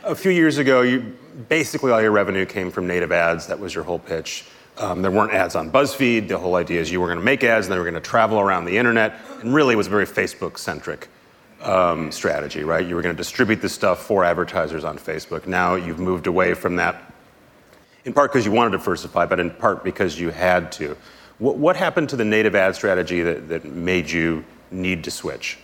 a 0.03 0.15
few 0.15 0.33
years 0.33 0.59
ago, 0.59 0.83
you 0.83 1.17
basically 1.49 1.93
all 1.93 2.03
your 2.03 2.11
revenue 2.11 2.47
came 2.47 2.71
from 2.71 2.89
native 2.89 3.13
ads. 3.13 3.47
That 3.47 3.61
was 3.61 3.75
your 3.75 3.85
whole 3.85 4.01
pitch. 4.01 4.45
Um, 4.77 5.03
there 5.03 5.11
weren't 5.11 5.33
ads 5.33 5.55
on 5.55 5.71
BuzzFeed. 5.71 6.29
The 6.29 6.39
whole 6.39 6.57
idea 6.57 6.81
is 6.81 6.91
you 6.91 7.01
were 7.01 7.07
going 7.07 7.19
to 7.19 7.25
make 7.25 7.45
ads 7.45 7.67
and 7.67 7.73
they 7.73 7.79
were 7.79 7.85
going 7.85 7.95
to 7.95 8.01
travel 8.01 8.41
around 8.41 8.65
the 8.65 8.77
internet. 8.77 9.21
And 9.41 9.55
really, 9.55 9.75
it 9.75 9.77
was 9.77 9.87
a 9.87 9.91
very 9.91 10.07
Facebook 10.07 10.59
centric 10.59 11.09
um, 11.63 12.11
strategy, 12.11 12.65
right? 12.65 12.85
You 12.85 12.97
were 12.97 13.03
going 13.03 13.15
to 13.15 13.17
distribute 13.17 13.61
this 13.63 13.73
stuff 13.73 14.05
for 14.05 14.25
advertisers 14.25 14.85
on 14.85 14.99
Facebook. 14.99 15.47
Now 15.47 15.77
you've 15.77 16.01
moved 16.01 16.27
away 16.27 16.55
from 16.55 16.77
that, 16.77 17.13
in 18.05 18.13
part 18.13 18.33
because 18.33 18.45
you 18.45 18.53
wanted 18.53 18.73
to 18.73 18.79
diversify, 18.79 19.27
but 19.27 19.39
in 19.39 19.51
part 19.51 19.85
because 19.85 20.19
you 20.19 20.31
had 20.31 20.73
to. 20.73 20.97
What, 21.39 21.57
what 21.57 21.77
happened 21.77 22.09
to 22.11 22.17
the 22.17 22.25
native 22.25 22.55
ad 22.55 22.75
strategy 22.75 23.23
that, 23.23 23.49
that 23.49 23.65
made 23.65 24.11
you 24.11 24.45
need 24.71 25.05
to 25.05 25.11
switch? 25.11 25.59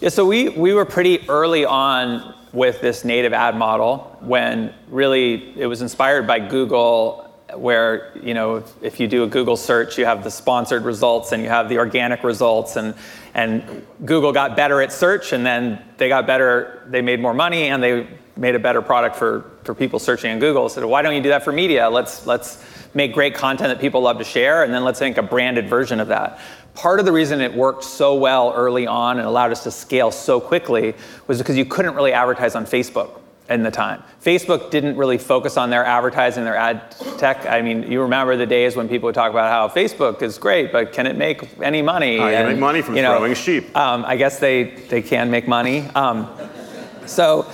Yeah, 0.00 0.08
so 0.08 0.26
we, 0.26 0.48
we 0.50 0.74
were 0.74 0.84
pretty 0.84 1.28
early 1.28 1.64
on 1.64 2.34
with 2.52 2.80
this 2.80 3.04
native 3.04 3.32
ad 3.32 3.56
model 3.56 4.16
when 4.20 4.74
really 4.88 5.58
it 5.58 5.66
was 5.66 5.82
inspired 5.82 6.26
by 6.26 6.38
Google 6.38 7.23
where 7.56 8.12
you 8.22 8.34
know 8.34 8.64
if, 8.82 9.00
you 9.00 9.08
do 9.08 9.24
a 9.24 9.26
Google 9.26 9.56
search, 9.56 9.98
you 9.98 10.04
have 10.04 10.24
the 10.24 10.30
sponsored 10.30 10.84
results 10.84 11.32
and 11.32 11.42
you 11.42 11.48
have 11.48 11.68
the 11.68 11.78
organic 11.78 12.24
results, 12.24 12.76
and 12.76 12.94
and 13.34 13.86
Google 14.04 14.32
got 14.32 14.56
better 14.56 14.80
at 14.80 14.92
search, 14.92 15.32
and 15.32 15.44
then 15.44 15.82
they 15.96 16.08
got 16.08 16.26
better, 16.26 16.86
they 16.88 17.02
made 17.02 17.20
more 17.20 17.34
money, 17.34 17.64
and 17.64 17.82
they 17.82 18.06
made 18.36 18.54
a 18.54 18.58
better 18.58 18.82
product 18.82 19.16
for 19.16 19.50
for 19.64 19.74
people 19.74 19.98
searching 19.98 20.30
on 20.32 20.38
Google. 20.38 20.68
So 20.68 20.86
why 20.86 21.02
don't 21.02 21.14
you 21.14 21.22
do 21.22 21.30
that 21.30 21.44
for 21.44 21.52
media? 21.52 21.88
Let's 21.88 22.26
let's 22.26 22.64
make 22.94 23.12
great 23.12 23.34
content 23.34 23.68
that 23.68 23.80
people 23.80 24.00
love 24.00 24.18
to 24.18 24.24
share, 24.24 24.64
and 24.64 24.72
then 24.72 24.84
let's 24.84 25.00
make 25.00 25.16
a 25.16 25.22
branded 25.22 25.68
version 25.68 26.00
of 26.00 26.08
that. 26.08 26.38
Part 26.74 26.98
of 26.98 27.06
the 27.06 27.12
reason 27.12 27.40
it 27.40 27.54
worked 27.54 27.84
so 27.84 28.14
well 28.14 28.52
early 28.54 28.86
on 28.86 29.18
and 29.18 29.26
allowed 29.26 29.52
us 29.52 29.62
to 29.64 29.70
scale 29.70 30.10
so 30.10 30.40
quickly 30.40 30.94
was 31.26 31.38
because 31.38 31.56
you 31.56 31.64
couldn't 31.64 31.94
really 31.94 32.12
advertise 32.12 32.54
on 32.56 32.66
Facebook 32.66 33.20
in 33.48 33.62
the 33.62 33.70
time. 33.70 34.02
Facebook 34.22 34.70
didn't 34.70 34.96
really 34.96 35.18
focus 35.18 35.56
on 35.56 35.68
their 35.68 35.84
advertising, 35.84 36.44
their 36.44 36.56
ad 36.56 36.90
tech. 37.18 37.46
I 37.46 37.60
mean, 37.60 37.90
you 37.90 38.00
remember 38.00 38.36
the 38.36 38.46
days 38.46 38.74
when 38.74 38.88
people 38.88 39.08
would 39.08 39.14
talk 39.14 39.30
about 39.30 39.50
how 39.50 39.68
Facebook 39.74 40.22
is 40.22 40.38
great, 40.38 40.72
but 40.72 40.92
can 40.92 41.06
it 41.06 41.16
make 41.16 41.60
any 41.60 41.82
money? 41.82 42.20
I 42.20 42.32
can 42.32 42.46
make 42.46 42.58
money 42.58 42.80
from 42.80 42.96
you 42.96 43.02
know, 43.02 43.18
throwing 43.18 43.34
sheep. 43.34 43.76
Um, 43.76 44.04
I 44.06 44.16
guess 44.16 44.38
they, 44.38 44.64
they 44.88 45.02
can 45.02 45.30
make 45.30 45.46
money. 45.46 45.80
Um, 45.94 46.30
so 47.06 47.50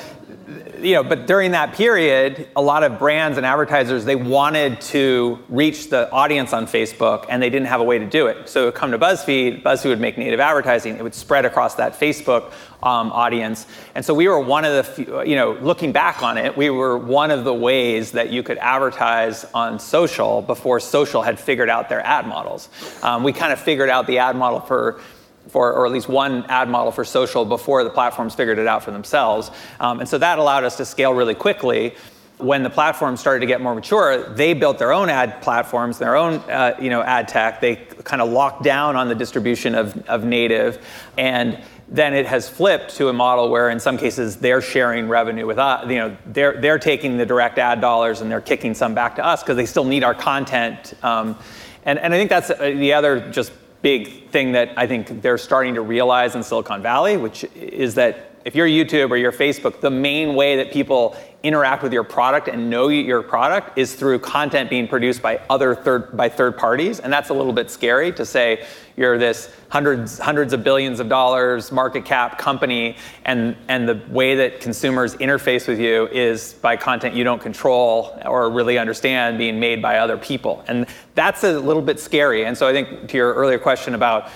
you 0.83 0.95
know, 0.95 1.03
but 1.03 1.27
during 1.27 1.53
that 1.53 1.75
period, 1.75 2.49
a 2.57 2.63
lot 2.63 2.83
of 2.83 2.99
brands 2.99 3.37
and 3.37 3.47
advertisers 3.47 4.05
they 4.05 4.17
wanted 4.17 4.81
to 4.81 5.39
reach 5.49 5.91
the 5.91 6.11
audience 6.11 6.53
on 6.53 6.67
Facebook, 6.67 7.27
and 7.29 7.43
they 7.43 7.51
didn't 7.51 7.69
have 7.69 7.81
a 7.81 7.85
way 7.85 7.99
to 7.99 8.07
do 8.07 8.27
it. 8.27 8.49
So 8.49 8.69
it 8.69 8.75
come 8.75 8.91
to 8.91 8.99
BuzzFeed, 8.99 9.63
BuzzFeed 9.63 9.89
would 9.89 10.01
make 10.01 10.19
native 10.19 10.41
advertising. 10.41 10.97
It 10.97 11.03
would 11.03 11.15
spread 11.15 11.45
across 11.45 11.75
that 11.77 11.99
Facebook 11.99 12.53
um, 12.83 13.13
audience, 13.13 13.67
and 13.95 14.05
so 14.05 14.15
we 14.15 14.27
were 14.29 14.41
one 14.41 14.65
of 14.65 14.75
the, 14.75 14.85
few, 14.85 15.23
you 15.23 15.37
know, 15.37 15.53
looking 15.61 15.93
back 15.93 16.23
on 16.23 16.39
it, 16.39 16.57
we 16.57 16.71
were 16.71 16.97
one 16.97 17.31
of 17.31 17.45
the 17.45 17.55
ways 17.55 18.13
that 18.13 18.31
you 18.31 18.43
could 18.43 18.59
advertise 18.59 19.45
on 19.53 19.79
social 19.79 20.43
before 20.43 20.81
social 20.81 21.23
had 21.23 21.39
figured 21.39 21.69
out 21.69 21.89
their 21.89 22.05
ad 22.07 22.27
models. 22.27 22.69
Um, 23.03 23.23
we 23.23 23.33
kind 23.33 23.53
of 23.53 23.61
figured 23.61 23.91
out 23.91 24.07
the 24.07 24.19
ad 24.19 24.37
model 24.37 24.61
for 24.61 25.01
for, 25.49 25.73
or 25.73 25.87
at 25.87 25.93
least 25.93 26.09
one 26.09 26.45
ad 26.45 26.69
model 26.69 26.93
for 26.93 27.05
social 27.05 27.45
before 27.45 27.85
the 27.85 27.91
platforms 27.91 28.35
figured 28.35 28.59
it 28.59 28.67
out 28.67 28.85
for 28.85 28.91
themselves. 28.91 29.51
Um, 29.81 30.01
and 30.01 30.09
so 30.09 30.19
that 30.19 30.39
allowed 30.39 30.65
us 30.65 30.77
to 30.77 30.85
scale 30.85 31.13
really 31.13 31.35
quickly. 31.35 31.95
When 32.39 32.63
the 32.63 32.71
platforms 32.71 33.21
started 33.21 33.41
to 33.41 33.47
get 33.47 33.61
more 33.61 33.75
mature, 33.75 34.33
they 34.35 34.55
built 34.55 34.79
their 34.79 34.93
own 34.93 35.11
ad 35.11 35.43
platforms, 35.43 35.99
their 35.99 36.17
own 36.17 36.35
uh, 36.51 36.75
you 36.81 36.89
know, 36.89 37.03
ad 37.03 37.29
tech. 37.29 37.61
They 37.61 37.77
kind 37.77 38.23
of 38.23 38.31
locked 38.31 38.63
down 38.63 38.97
on 38.97 39.09
the 39.09 39.15
distribution 39.15 39.75
of, 39.75 39.97
of 40.09 40.25
native. 40.25 40.83
And 41.19 41.63
then 41.87 42.15
it 42.15 42.25
has 42.25 42.49
flipped 42.49 42.97
to 42.97 43.09
a 43.09 43.13
model 43.13 43.51
where 43.51 43.69
in 43.69 43.81
some 43.81 43.99
cases 43.99 44.37
they're 44.37 44.63
sharing 44.63 45.09
revenue 45.09 45.45
with 45.45 45.59
us. 45.59 45.87
You 45.91 45.97
know, 45.97 46.17
they're, 46.27 46.59
they're 46.59 46.79
taking 46.79 47.19
the 47.19 47.27
direct 47.27 47.59
ad 47.59 47.81
dollars 47.81 48.21
and 48.21 48.31
they're 48.31 48.41
kicking 48.41 48.75
some 48.75 48.95
back 48.95 49.17
to 49.17 49.27
us 49.27 49.43
because 49.43 49.57
they 49.57 49.67
still 49.67 49.85
need 49.85 50.05
our 50.05 50.15
content. 50.15 50.95
Um, 51.03 51.37
and, 51.85 51.99
and 51.99 52.15
I 52.15 52.17
think 52.17 52.31
that's 52.31 52.51
uh, 52.51 52.57
the 52.57 52.93
other 52.93 53.31
just 53.33 53.53
big 53.83 54.29
thing 54.29 54.53
that 54.53 54.73
I 54.77 54.87
think 54.87 55.23
they're 55.23 55.39
starting 55.39 55.75
to 55.75 55.83
realize 55.83 56.35
in 56.35 56.43
Silicon 56.43 56.83
Valley, 56.83 57.17
which 57.17 57.45
is 57.55 57.95
that 57.95 58.30
if 58.45 58.55
you're 58.55 58.67
YouTube 58.67 59.11
or 59.11 59.17
you're 59.17 59.33
Facebook, 59.33 59.81
the 59.81 59.91
main 59.91 60.35
way 60.35 60.57
that 60.57 60.73
people 60.73 61.17
interact 61.43 61.83
with 61.83 61.93
your 61.93 62.05
product 62.05 62.49
and 62.49 62.69
know 62.69 62.89
your 62.89 63.23
product 63.23 63.79
is 63.79 63.95
through 63.95 64.19
content 64.19 64.69
being 64.69 64.87
produced 64.87 65.23
by 65.23 65.41
other 65.49 65.75
third 65.75 66.15
by 66.17 66.29
third 66.29 66.57
parties, 66.57 67.01
and 67.01 67.13
that's 67.13 67.31
a 67.31 67.35
little 67.35 67.53
bit 67.53 67.71
scary 67.71 68.13
to 68.13 68.27
say 68.27 68.65
you're 68.97 69.17
this 69.17 69.51
hundreds 69.71 70.19
hundreds 70.19 70.53
of 70.53 70.63
billions 70.63 71.01
of 71.01 71.09
dollars 71.09 71.73
market 71.73 72.05
cap 72.05 72.39
company, 72.39 72.97
and 73.25 73.57
and 73.69 73.89
the 73.89 74.01
way 74.09 74.35
that 74.35 74.61
consumers 74.61 75.15
interface 75.17 75.67
with 75.67 75.81
you 75.81 76.07
is 76.09 76.55
by 76.55 76.77
content 76.77 77.15
you 77.15 77.25
don't 77.25 77.41
control 77.41 78.19
or 78.27 78.51
really 78.51 78.77
understand 78.77 79.39
being 79.39 79.59
made 79.59 79.81
by 79.81 79.99
other 79.99 80.19
people, 80.19 80.63
and 80.69 80.87
that's 81.15 81.43
a 81.45 81.59
little 81.59 81.83
bit 81.83 81.99
scary. 81.99 82.45
And 82.45 82.57
so 82.57 82.67
I 82.69 82.73
think 82.73 83.09
to 83.09 83.17
your 83.17 83.33
earlier 83.35 83.59
question 83.59 83.95
about 83.95 84.31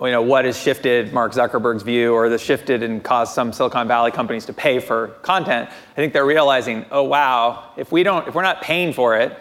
you 0.00 0.12
know, 0.12 0.22
what 0.22 0.44
has 0.44 0.58
shifted 0.58 1.12
Mark 1.12 1.32
Zuckerberg's 1.32 1.82
view 1.82 2.14
or 2.14 2.28
the 2.28 2.38
shifted 2.38 2.82
and 2.82 3.02
caused 3.02 3.34
some 3.34 3.52
Silicon 3.52 3.88
Valley 3.88 4.10
companies 4.10 4.46
to 4.46 4.52
pay 4.52 4.78
for 4.78 5.08
content, 5.22 5.68
I 5.68 5.94
think 5.96 6.12
they're 6.12 6.26
realizing, 6.26 6.86
oh 6.90 7.02
wow, 7.02 7.72
if 7.76 7.90
we 7.90 8.02
don't, 8.02 8.28
if 8.28 8.34
we're 8.34 8.42
not 8.42 8.62
paying 8.62 8.92
for 8.92 9.16
it, 9.16 9.36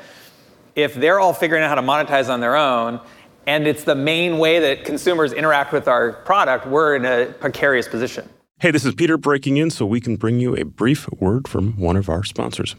if 0.76 0.96
they're 0.96 1.20
all 1.20 1.34
figuring 1.34 1.64
out 1.64 1.70
how 1.70 1.76
to 1.76 1.82
monetize 1.82 2.30
on 2.30 2.40
their 2.40 2.56
own, 2.56 3.00
and 3.46 3.66
it's 3.68 3.84
the 3.84 3.96
main 3.96 4.40
way 4.40 4.60
that 4.60 4.84
consumers 4.84 5.32
interact 5.32 5.72
with 5.72 5.88
our 5.88 6.14
product, 6.14 6.68
we're 6.68 6.96
in 6.96 7.06
a 7.06 7.34
precarious 7.34 7.88
position. 7.88 8.28
Hey, 8.60 8.72
this 8.72 8.84
is 8.84 8.96
Peter 8.96 9.18
breaking 9.18 9.58
in 9.58 9.70
so 9.70 9.86
we 9.86 10.02
can 10.02 10.16
bring 10.16 10.40
you 10.40 10.56
a 10.56 10.66
brief 10.66 11.08
word 11.20 11.48
from 11.48 11.78
one 11.78 11.96
of 11.96 12.10
our 12.10 12.24
sponsors. 12.24 12.76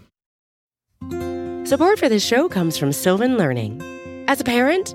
Support 1.64 1.98
for 1.98 2.08
this 2.08 2.24
show 2.24 2.48
comes 2.48 2.76
from 2.76 2.92
Sylvan 2.92 3.36
Learning. 3.36 3.80
As 4.26 4.40
a 4.40 4.44
parent, 4.44 4.94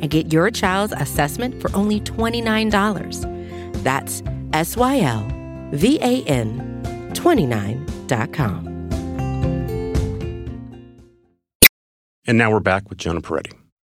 and 0.00 0.10
get 0.10 0.32
your 0.32 0.50
child's 0.50 0.92
assessment 0.96 1.60
for 1.60 1.74
only 1.74 2.00
$29. 2.00 3.82
That's 3.82 4.22
S 4.52 4.76
Y 4.76 5.00
L 5.00 5.26
V 5.72 5.98
A 6.00 6.22
N 6.24 7.10
29.com. 7.14 8.70
And 12.26 12.38
now 12.38 12.50
we're 12.50 12.60
back 12.60 12.88
with 12.88 12.98
Jonah 12.98 13.20
Peretti. 13.20 13.52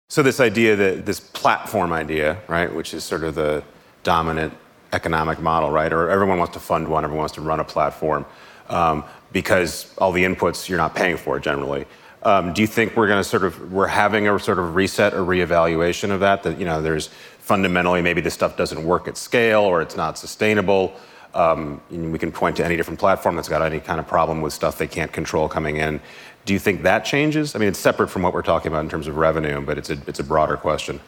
So, 0.09 0.23
this 0.23 0.39
idea 0.39 0.75
that 0.75 1.05
this 1.05 1.19
platform 1.19 1.91
idea, 1.91 2.37
right, 2.47 2.73
which 2.73 2.93
is 2.93 3.03
sort 3.03 3.23
of 3.23 3.35
the 3.35 3.63
dominant 4.03 4.53
economic 4.93 5.39
model, 5.39 5.71
right, 5.71 5.91
or 5.91 6.09
everyone 6.09 6.37
wants 6.37 6.53
to 6.53 6.59
fund 6.59 6.87
one, 6.87 7.03
everyone 7.03 7.19
wants 7.21 7.33
to 7.35 7.41
run 7.41 7.59
a 7.59 7.65
platform 7.65 8.25
um, 8.69 9.03
because 9.31 9.93
all 9.97 10.11
the 10.11 10.23
inputs 10.23 10.69
you're 10.69 10.77
not 10.77 10.95
paying 10.95 11.17
for 11.17 11.39
generally. 11.39 11.85
Um, 12.27 12.51
do 12.51 12.60
you 12.60 12.67
think 12.67 12.98
we're 12.98 13.07
going 13.07 13.24
to 13.24 13.24
sort 13.24 13.46
of 13.46 13.72
we're 13.72 13.88
having 13.88 14.27
a 14.27 14.38
sort 14.38 14.60
of 14.60 14.75
reset 14.75 15.13
or 15.13 15.22
reevaluation 15.22 16.12
of 16.12 16.19
that? 16.19 16.43
That 16.43 16.60
you 16.60 16.65
know, 16.65 16.81
there's 16.81 17.07
fundamentally 17.39 18.01
maybe 18.01 18.19
this 18.19 18.34
stuff 18.34 18.57
doesn't 18.57 18.84
work 18.84 19.07
at 19.07 19.15
scale 19.15 19.62
or 19.62 19.81
it's 19.81 19.96
not 19.96 20.17
sustainable. 20.17 20.93
Um, 21.34 21.79
we 21.89 22.19
can 22.19 22.34
point 22.34 22.57
to 22.57 22.65
any 22.65 22.75
different 22.75 23.00
platform 23.00 23.38
that's 23.38 23.48
got 23.48 23.62
any 23.62 23.79
kind 23.79 23.98
of 23.98 24.07
problem 24.07 24.41
with 24.41 24.51
stuff 24.51 24.77
they 24.77 24.88
can't 24.88 25.13
control 25.13 25.48
coming 25.48 25.77
in. 25.77 26.01
Do 26.43 26.51
you 26.51 26.60
think 26.60 26.84
that 26.84 27.05
changes? 27.05 27.55
I 27.55 27.60
mean, 27.60 27.69
it's 27.69 27.79
separate 27.79 28.10
from 28.10 28.24
what 28.24 28.34
we're 28.34 28.41
talking 28.41 28.74
about 28.74 28.84
in 28.84 28.89
terms 28.89 29.07
of 29.07 29.15
revenue, 29.15 29.62
but 29.62 29.77
it's 29.77 29.89
a, 29.89 29.98
it's 30.05 30.19
a 30.19 30.24
broader 30.24 30.57
question. 30.57 31.00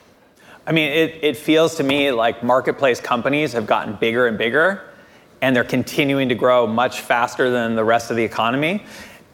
I 0.65 0.71
mean, 0.71 0.89
it, 0.89 1.19
it 1.21 1.35
feels 1.35 1.75
to 1.75 1.83
me 1.83 2.13
like 2.13 2.43
marketplace 2.43 3.01
companies 3.01 3.51
have 3.51 3.67
gotten 3.67 3.95
bigger 3.95 4.27
and 4.27 4.37
bigger, 4.37 4.89
and 5.41 5.53
they're 5.53 5.65
continuing 5.65 6.29
to 6.29 6.35
grow 6.35 6.65
much 6.65 7.01
faster 7.01 7.49
than 7.49 7.75
the 7.75 7.83
rest 7.83 8.09
of 8.09 8.15
the 8.15 8.23
economy 8.23 8.85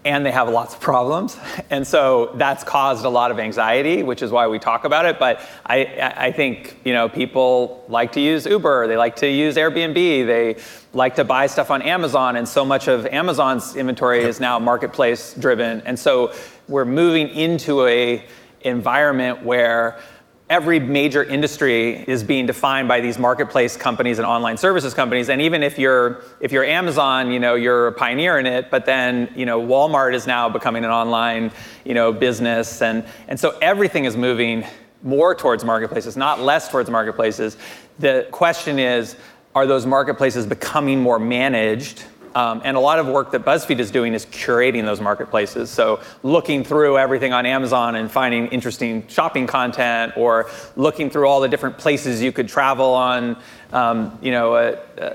and 0.05 0.23
they 0.23 0.31
have 0.31 0.47
lots 0.47 0.75
of 0.75 0.79
problems. 0.79 1.37
And 1.71 1.85
so 1.85 2.31
that's 2.35 2.63
caused 2.63 3.05
a 3.05 3.09
lot 3.09 3.31
of 3.31 3.39
anxiety, 3.39 4.03
which 4.03 4.21
is 4.21 4.31
why 4.31 4.47
we 4.47 4.59
talk 4.59 4.85
about 4.85 5.05
it. 5.05 5.17
But 5.17 5.41
I, 5.65 6.13
I 6.15 6.31
think 6.31 6.79
you 6.85 6.93
know 6.93 7.09
people 7.09 7.83
like 7.89 8.11
to 8.13 8.21
use 8.21 8.45
Uber, 8.45 8.87
they 8.87 8.97
like 8.97 9.15
to 9.17 9.27
use 9.27 9.55
Airbnb, 9.55 9.93
they 9.93 10.57
like 10.93 11.15
to 11.15 11.23
buy 11.23 11.47
stuff 11.47 11.71
on 11.71 11.81
Amazon, 11.81 12.35
and 12.35 12.47
so 12.47 12.63
much 12.63 12.87
of 12.87 13.07
Amazon's 13.07 13.75
inventory 13.75 14.23
is 14.23 14.39
now 14.39 14.59
marketplace 14.59 15.33
driven. 15.33 15.81
And 15.81 15.97
so 15.97 16.33
we're 16.67 16.85
moving 16.85 17.29
into 17.29 17.85
a 17.87 18.23
environment 18.61 19.43
where 19.43 19.99
every 20.49 20.79
major 20.79 21.23
industry 21.23 22.03
is 22.07 22.23
being 22.23 22.45
defined 22.45 22.87
by 22.87 23.01
these 23.01 23.17
marketplace 23.17 23.75
companies 23.75 24.19
and 24.19 24.27
online 24.27 24.57
services 24.57 24.93
companies. 24.93 25.29
And 25.29 25.41
even 25.41 25.63
if 25.63 25.79
you're 25.79 26.21
if 26.39 26.51
you're 26.51 26.63
amazon 26.63 27.31
you 27.31 27.39
know 27.39 27.55
you're 27.55 27.87
a 27.87 27.91
pioneer 27.91 28.37
in 28.37 28.45
it 28.45 28.69
but 28.69 28.85
then 28.85 29.31
you 29.35 29.45
know 29.45 29.59
walmart 29.59 30.13
is 30.13 30.27
now 30.27 30.47
becoming 30.47 30.85
an 30.85 30.91
online 30.91 31.51
you 31.83 31.95
know 31.95 32.13
business. 32.13 32.81
And 32.81 33.05
and 33.27 33.39
so 33.39 33.57
everything 33.61 34.05
is 34.05 34.15
moving 34.15 34.65
more 35.01 35.33
towards 35.33 35.63
marketplaces 35.63 36.15
not 36.15 36.39
less 36.39 36.69
towards 36.69 36.89
marketplaces. 36.89 37.57
The 37.97 38.27
question 38.31 38.77
is 38.77 39.15
are 39.55 39.65
those 39.65 39.85
marketplaces 39.85 40.45
becoming 40.45 40.99
more 40.99 41.17
managed 41.17 42.03
um, 42.35 42.61
and 42.65 42.75
a 42.75 42.79
lot 42.79 42.99
of 42.99 43.07
work 43.07 43.31
that 43.31 43.43
BuzzFeed 43.43 43.79
is 43.79 43.89
doing 43.89 44.13
is 44.13 44.25
curating 44.25 44.83
those 44.83 44.99
marketplaces. 44.99 45.69
So 45.69 46.01
looking 46.21 46.63
through 46.63 46.97
everything 46.97 47.31
on 47.31 47.45
Amazon 47.45 47.95
and 47.95 48.11
finding 48.11 48.47
interesting 48.47 49.07
shopping 49.07 49.47
content, 49.47 50.17
or 50.17 50.49
looking 50.75 51.09
through 51.09 51.27
all 51.27 51.39
the 51.39 51.47
different 51.47 51.77
places 51.77 52.21
you 52.21 52.33
could 52.33 52.49
travel 52.49 52.93
on, 52.93 53.37
um, 53.71 54.19
you 54.21 54.31
know, 54.31 54.55
a, 54.55 54.77
a, 54.97 55.05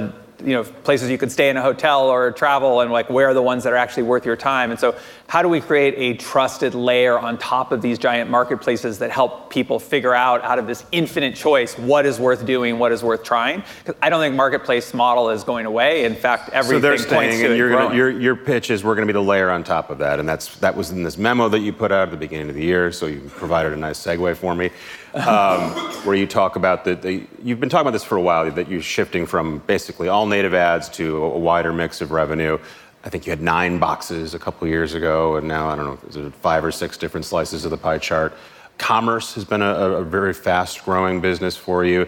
a 0.00 0.12
you 0.44 0.54
know 0.54 0.64
places 0.64 1.10
you 1.10 1.18
could 1.18 1.30
stay 1.30 1.50
in 1.50 1.56
a 1.56 1.62
hotel 1.62 2.08
or 2.08 2.32
travel 2.32 2.80
and 2.80 2.90
like 2.90 3.08
where 3.08 3.28
are 3.28 3.34
the 3.34 3.42
ones 3.42 3.64
that 3.64 3.72
are 3.72 3.76
actually 3.76 4.02
worth 4.02 4.26
your 4.26 4.36
time 4.36 4.70
and 4.70 4.80
so 4.80 4.96
how 5.32 5.40
do 5.40 5.48
we 5.48 5.62
create 5.62 5.94
a 5.96 6.12
trusted 6.18 6.74
layer 6.74 7.18
on 7.18 7.38
top 7.38 7.72
of 7.72 7.80
these 7.80 7.98
giant 7.98 8.28
marketplaces 8.28 8.98
that 8.98 9.10
help 9.10 9.48
people 9.48 9.78
figure 9.78 10.12
out 10.12 10.44
out 10.44 10.58
of 10.58 10.66
this 10.66 10.84
infinite 10.92 11.34
choice 11.34 11.72
what 11.78 12.04
is 12.04 12.20
worth 12.20 12.44
doing 12.44 12.78
what 12.78 12.92
is 12.92 13.02
worth 13.02 13.22
trying? 13.24 13.64
Because 13.78 13.94
i 14.02 14.10
don't 14.10 14.20
think 14.20 14.34
marketplace 14.34 14.92
model 14.92 15.30
is 15.30 15.42
going 15.42 15.64
away. 15.64 16.04
In 16.04 16.14
fact 16.14 16.50
everything 16.50 16.76
so 16.76 16.80
they're 16.80 16.90
points 16.98 17.06
staying, 17.06 17.38
to 17.38 17.44
and 17.46 17.54
it 17.54 17.68
gonna, 17.70 17.96
your, 17.96 18.10
your 18.10 18.36
pitch 18.36 18.70
is 18.70 18.84
we're 18.84 18.94
going 18.94 19.08
to 19.08 19.10
be 19.10 19.16
the 19.16 19.22
layer 19.22 19.48
on 19.48 19.64
top 19.64 19.88
of 19.88 19.96
that 20.00 20.20
and 20.20 20.28
that's 20.28 20.54
that 20.56 20.76
was 20.76 20.90
in 20.90 21.02
this 21.02 21.16
memo 21.16 21.48
that 21.48 21.60
you 21.60 21.72
put 21.72 21.90
out 21.90 22.08
at 22.08 22.10
the 22.10 22.18
beginning 22.18 22.50
of 22.50 22.54
the 22.54 22.64
year 22.64 22.92
so 22.92 23.06
you 23.06 23.20
provided 23.36 23.72
a 23.72 23.76
nice 23.76 23.98
segue 23.98 24.36
for 24.36 24.54
me 24.54 24.68
um, 25.14 25.70
where 26.04 26.14
you 26.14 26.26
talk 26.26 26.56
about 26.56 26.84
that 26.84 27.02
you've 27.42 27.60
been 27.60 27.68
talking 27.68 27.82
about 27.86 27.92
this 27.92 28.04
for 28.04 28.16
a 28.16 28.22
while 28.22 28.50
that 28.50 28.68
you're 28.68 28.82
shifting 28.82 29.26
from 29.26 29.58
basically 29.60 30.08
all 30.08 30.26
native 30.26 30.52
ads 30.54 30.88
to 30.90 31.24
a 31.24 31.38
wider 31.38 31.72
mix 31.72 32.00
of 32.00 32.10
revenue. 32.10 32.58
I 33.04 33.08
think 33.08 33.26
you 33.26 33.30
had 33.30 33.42
nine 33.42 33.78
boxes 33.78 34.34
a 34.34 34.38
couple 34.38 34.66
years 34.68 34.94
ago, 34.94 35.36
and 35.36 35.48
now 35.48 35.68
I 35.68 35.76
don't 35.76 36.14
know, 36.14 36.30
five 36.40 36.64
or 36.64 36.70
six 36.70 36.96
different 36.96 37.26
slices 37.26 37.64
of 37.64 37.70
the 37.70 37.76
pie 37.76 37.98
chart? 37.98 38.32
Commerce 38.78 39.34
has 39.34 39.44
been 39.44 39.62
a, 39.62 39.74
a 39.74 40.04
very 40.04 40.32
fast 40.32 40.84
growing 40.84 41.20
business 41.20 41.56
for 41.56 41.84
you. 41.84 42.06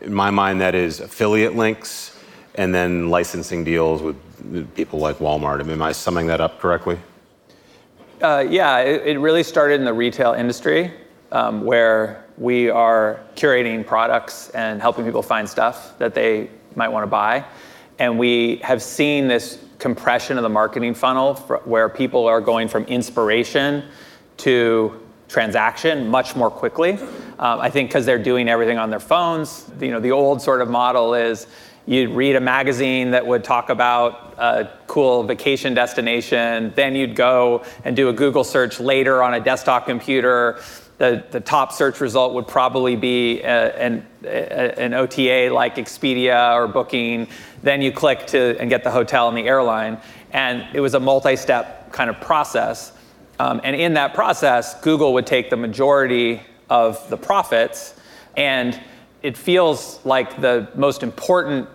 In 0.00 0.14
my 0.14 0.30
mind, 0.30 0.60
that 0.60 0.74
is 0.74 1.00
affiliate 1.00 1.56
links 1.56 2.18
and 2.54 2.74
then 2.74 3.10
licensing 3.10 3.64
deals 3.64 4.02
with 4.02 4.16
people 4.74 4.98
like 4.98 5.18
Walmart. 5.18 5.60
Am 5.60 5.82
I 5.82 5.92
summing 5.92 6.26
that 6.28 6.40
up 6.40 6.58
correctly? 6.58 6.98
Uh, 8.22 8.44
yeah, 8.48 8.78
it, 8.78 9.06
it, 9.06 9.18
really 9.18 9.42
started 9.42 9.80
in 9.80 9.84
the 9.84 9.92
retail 9.92 10.34
industry 10.34 10.92
um, 11.32 11.64
where 11.64 12.26
we 12.36 12.68
are 12.68 13.20
curating 13.34 13.86
products 13.86 14.50
and 14.50 14.80
helping 14.80 15.04
people 15.04 15.22
find 15.22 15.48
stuff 15.48 15.98
that 15.98 16.14
they 16.14 16.50
might 16.76 16.88
want 16.88 17.02
to 17.02 17.06
buy. 17.06 17.44
And 17.98 18.18
we 18.18 18.56
have 18.56 18.82
seen 18.82 19.26
this 19.26 19.58
compression 19.80 20.36
of 20.36 20.42
the 20.42 20.48
marketing 20.48 20.94
funnel 20.94 21.34
where 21.64 21.88
people 21.88 22.26
are 22.26 22.40
going 22.40 22.68
from 22.68 22.84
inspiration 22.84 23.84
to 24.36 25.00
transaction 25.28 26.08
much 26.08 26.36
more 26.36 26.50
quickly. 26.50 26.92
Um, 27.38 27.60
I 27.60 27.70
think 27.70 27.88
because 27.88 28.04
they're 28.04 28.22
doing 28.22 28.48
everything 28.48 28.78
on 28.78 28.90
their 28.90 29.00
phones. 29.00 29.70
You 29.80 29.90
know, 29.90 30.00
the 30.00 30.12
old 30.12 30.42
sort 30.42 30.60
of 30.60 30.68
model 30.68 31.14
is 31.14 31.46
you'd 31.86 32.10
read 32.10 32.36
a 32.36 32.40
magazine 32.40 33.12
that 33.12 33.26
would 33.26 33.42
talk 33.42 33.70
about 33.70 34.34
a 34.38 34.70
cool 34.86 35.22
vacation 35.22 35.74
destination, 35.74 36.72
then 36.76 36.94
you'd 36.94 37.16
go 37.16 37.64
and 37.84 37.96
do 37.96 38.08
a 38.08 38.12
Google 38.12 38.44
search 38.44 38.80
later 38.80 39.22
on 39.22 39.34
a 39.34 39.40
desktop 39.40 39.86
computer 39.86 40.60
the, 41.00 41.24
the 41.30 41.40
top 41.40 41.72
search 41.72 41.98
result 42.02 42.34
would 42.34 42.46
probably 42.46 42.94
be 42.94 43.40
a, 43.40 43.74
an, 43.74 44.06
a, 44.22 44.78
an 44.78 44.92
OTA 44.92 45.48
like 45.50 45.76
Expedia 45.76 46.54
or 46.54 46.68
Booking. 46.68 47.26
Then 47.62 47.80
you 47.80 47.90
click 47.90 48.26
to 48.28 48.60
and 48.60 48.68
get 48.68 48.84
the 48.84 48.90
hotel 48.90 49.26
and 49.26 49.34
the 49.34 49.48
airline. 49.48 49.96
And 50.32 50.66
it 50.76 50.80
was 50.80 50.92
a 50.92 51.00
multi 51.00 51.36
step 51.36 51.90
kind 51.90 52.10
of 52.10 52.20
process. 52.20 52.92
Um, 53.38 53.62
and 53.64 53.74
in 53.74 53.94
that 53.94 54.12
process, 54.12 54.78
Google 54.82 55.14
would 55.14 55.26
take 55.26 55.48
the 55.48 55.56
majority 55.56 56.42
of 56.68 57.08
the 57.08 57.16
profits. 57.16 57.94
And 58.36 58.78
it 59.22 59.38
feels 59.38 60.04
like 60.04 60.38
the 60.42 60.68
most 60.74 61.02
important 61.02 61.66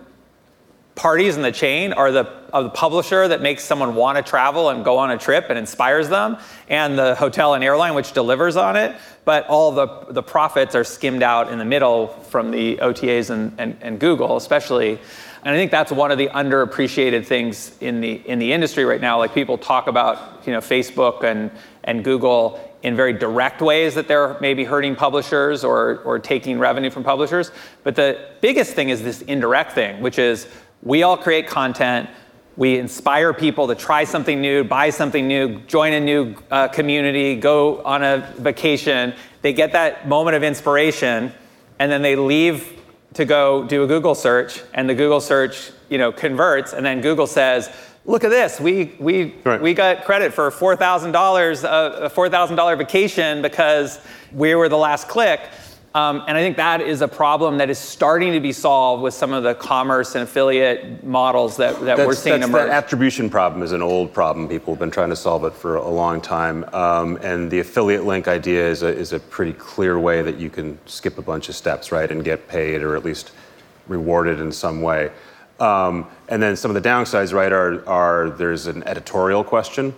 parties 0.96 1.36
in 1.36 1.42
the 1.42 1.52
chain 1.52 1.92
are 1.92 2.10
the, 2.10 2.26
are 2.52 2.64
the 2.64 2.70
publisher 2.70 3.28
that 3.28 3.42
makes 3.42 3.62
someone 3.62 3.94
want 3.94 4.16
to 4.16 4.22
travel 4.22 4.70
and 4.70 4.84
go 4.84 4.98
on 4.98 5.10
a 5.10 5.18
trip 5.18 5.46
and 5.50 5.58
inspires 5.58 6.08
them, 6.08 6.38
and 6.68 6.98
the 6.98 7.14
hotel 7.14 7.54
and 7.54 7.62
airline 7.62 7.94
which 7.94 8.12
delivers 8.12 8.56
on 8.56 8.76
it. 8.76 8.96
But 9.24 9.46
all 9.46 9.72
the, 9.72 10.06
the 10.10 10.22
profits 10.22 10.74
are 10.74 10.84
skimmed 10.84 11.22
out 11.22 11.52
in 11.52 11.58
the 11.58 11.64
middle 11.64 12.08
from 12.08 12.50
the 12.50 12.78
OTAs 12.78 13.30
and, 13.30 13.52
and, 13.58 13.76
and 13.82 14.00
Google, 14.00 14.36
especially. 14.36 14.98
And 15.44 15.54
I 15.54 15.58
think 15.58 15.70
that's 15.70 15.92
one 15.92 16.10
of 16.10 16.18
the 16.18 16.28
underappreciated 16.28 17.26
things 17.26 17.76
in 17.80 18.00
the 18.00 18.14
in 18.14 18.40
the 18.40 18.52
industry 18.52 18.84
right 18.84 19.00
now. 19.00 19.18
Like 19.18 19.32
people 19.32 19.56
talk 19.56 19.86
about 19.86 20.44
you 20.44 20.52
know 20.52 20.58
Facebook 20.58 21.22
and 21.22 21.52
and 21.84 22.02
Google 22.02 22.60
in 22.82 22.96
very 22.96 23.12
direct 23.12 23.62
ways 23.62 23.94
that 23.94 24.08
they're 24.08 24.36
maybe 24.40 24.64
hurting 24.64 24.96
publishers 24.96 25.62
or 25.62 25.98
or 25.98 26.18
taking 26.18 26.58
revenue 26.58 26.90
from 26.90 27.04
publishers. 27.04 27.52
But 27.84 27.94
the 27.94 28.26
biggest 28.40 28.74
thing 28.74 28.88
is 28.88 29.04
this 29.04 29.22
indirect 29.22 29.70
thing, 29.70 30.00
which 30.00 30.18
is 30.18 30.48
we 30.82 31.02
all 31.02 31.16
create 31.16 31.46
content. 31.46 32.08
We 32.56 32.78
inspire 32.78 33.34
people 33.34 33.68
to 33.68 33.74
try 33.74 34.04
something 34.04 34.40
new, 34.40 34.64
buy 34.64 34.90
something 34.90 35.28
new, 35.28 35.60
join 35.66 35.92
a 35.92 36.00
new 36.00 36.36
uh, 36.50 36.68
community, 36.68 37.36
go 37.36 37.82
on 37.82 38.02
a 38.02 38.32
vacation. 38.38 39.14
They 39.42 39.52
get 39.52 39.72
that 39.72 40.08
moment 40.08 40.36
of 40.36 40.42
inspiration, 40.42 41.32
and 41.78 41.92
then 41.92 42.02
they 42.02 42.16
leave 42.16 42.72
to 43.14 43.24
go 43.24 43.64
do 43.64 43.82
a 43.82 43.86
Google 43.86 44.14
search, 44.14 44.62
and 44.74 44.88
the 44.88 44.94
Google 44.94 45.20
search, 45.20 45.70
you 45.88 45.98
know, 45.98 46.12
converts, 46.12 46.72
and 46.72 46.84
then 46.84 47.00
Google 47.00 47.26
says, 47.26 47.70
"Look 48.04 48.24
at 48.24 48.30
this! 48.30 48.60
We 48.60 48.94
we 48.98 49.34
right. 49.44 49.60
we 49.60 49.74
got 49.74 50.04
credit 50.04 50.32
for 50.32 50.50
four 50.50 50.76
thousand 50.76 51.12
dollars, 51.12 51.64
uh, 51.64 52.00
a 52.02 52.10
four 52.10 52.28
thousand 52.28 52.56
dollar 52.56 52.76
vacation 52.76 53.42
because 53.42 53.98
we 54.32 54.54
were 54.54 54.68
the 54.68 54.78
last 54.78 55.08
click." 55.08 55.40
Um, 55.96 56.24
and 56.28 56.36
I 56.36 56.42
think 56.42 56.58
that 56.58 56.82
is 56.82 57.00
a 57.00 57.08
problem 57.08 57.56
that 57.56 57.70
is 57.70 57.78
starting 57.78 58.34
to 58.34 58.40
be 58.40 58.52
solved 58.52 59.02
with 59.02 59.14
some 59.14 59.32
of 59.32 59.44
the 59.44 59.54
commerce 59.54 60.14
and 60.14 60.24
affiliate 60.24 61.02
models 61.02 61.56
that, 61.56 61.80
that 61.86 61.96
we're 61.96 62.12
seeing 62.12 62.40
that's, 62.40 62.50
emerge. 62.50 62.68
That 62.68 62.84
attribution 62.84 63.30
problem 63.30 63.62
is 63.62 63.72
an 63.72 63.80
old 63.80 64.12
problem. 64.12 64.46
People 64.46 64.74
have 64.74 64.78
been 64.78 64.90
trying 64.90 65.08
to 65.08 65.16
solve 65.16 65.46
it 65.46 65.54
for 65.54 65.76
a 65.76 65.88
long 65.88 66.20
time. 66.20 66.66
Um, 66.74 67.16
and 67.22 67.50
the 67.50 67.60
affiliate 67.60 68.04
link 68.04 68.28
idea 68.28 68.68
is 68.68 68.82
a, 68.82 68.88
is 68.88 69.14
a 69.14 69.18
pretty 69.18 69.54
clear 69.54 69.98
way 69.98 70.20
that 70.20 70.36
you 70.36 70.50
can 70.50 70.78
skip 70.84 71.16
a 71.16 71.22
bunch 71.22 71.48
of 71.48 71.54
steps, 71.54 71.90
right, 71.90 72.10
and 72.10 72.22
get 72.22 72.46
paid 72.46 72.82
or 72.82 72.94
at 72.94 73.02
least 73.02 73.32
rewarded 73.86 74.38
in 74.38 74.52
some 74.52 74.82
way. 74.82 75.10
Um, 75.60 76.06
and 76.28 76.42
then 76.42 76.56
some 76.56 76.76
of 76.76 76.82
the 76.82 76.86
downsides, 76.86 77.32
right, 77.32 77.52
are, 77.52 77.88
are 77.88 78.28
there's 78.28 78.66
an 78.66 78.86
editorial 78.86 79.42
question 79.42 79.94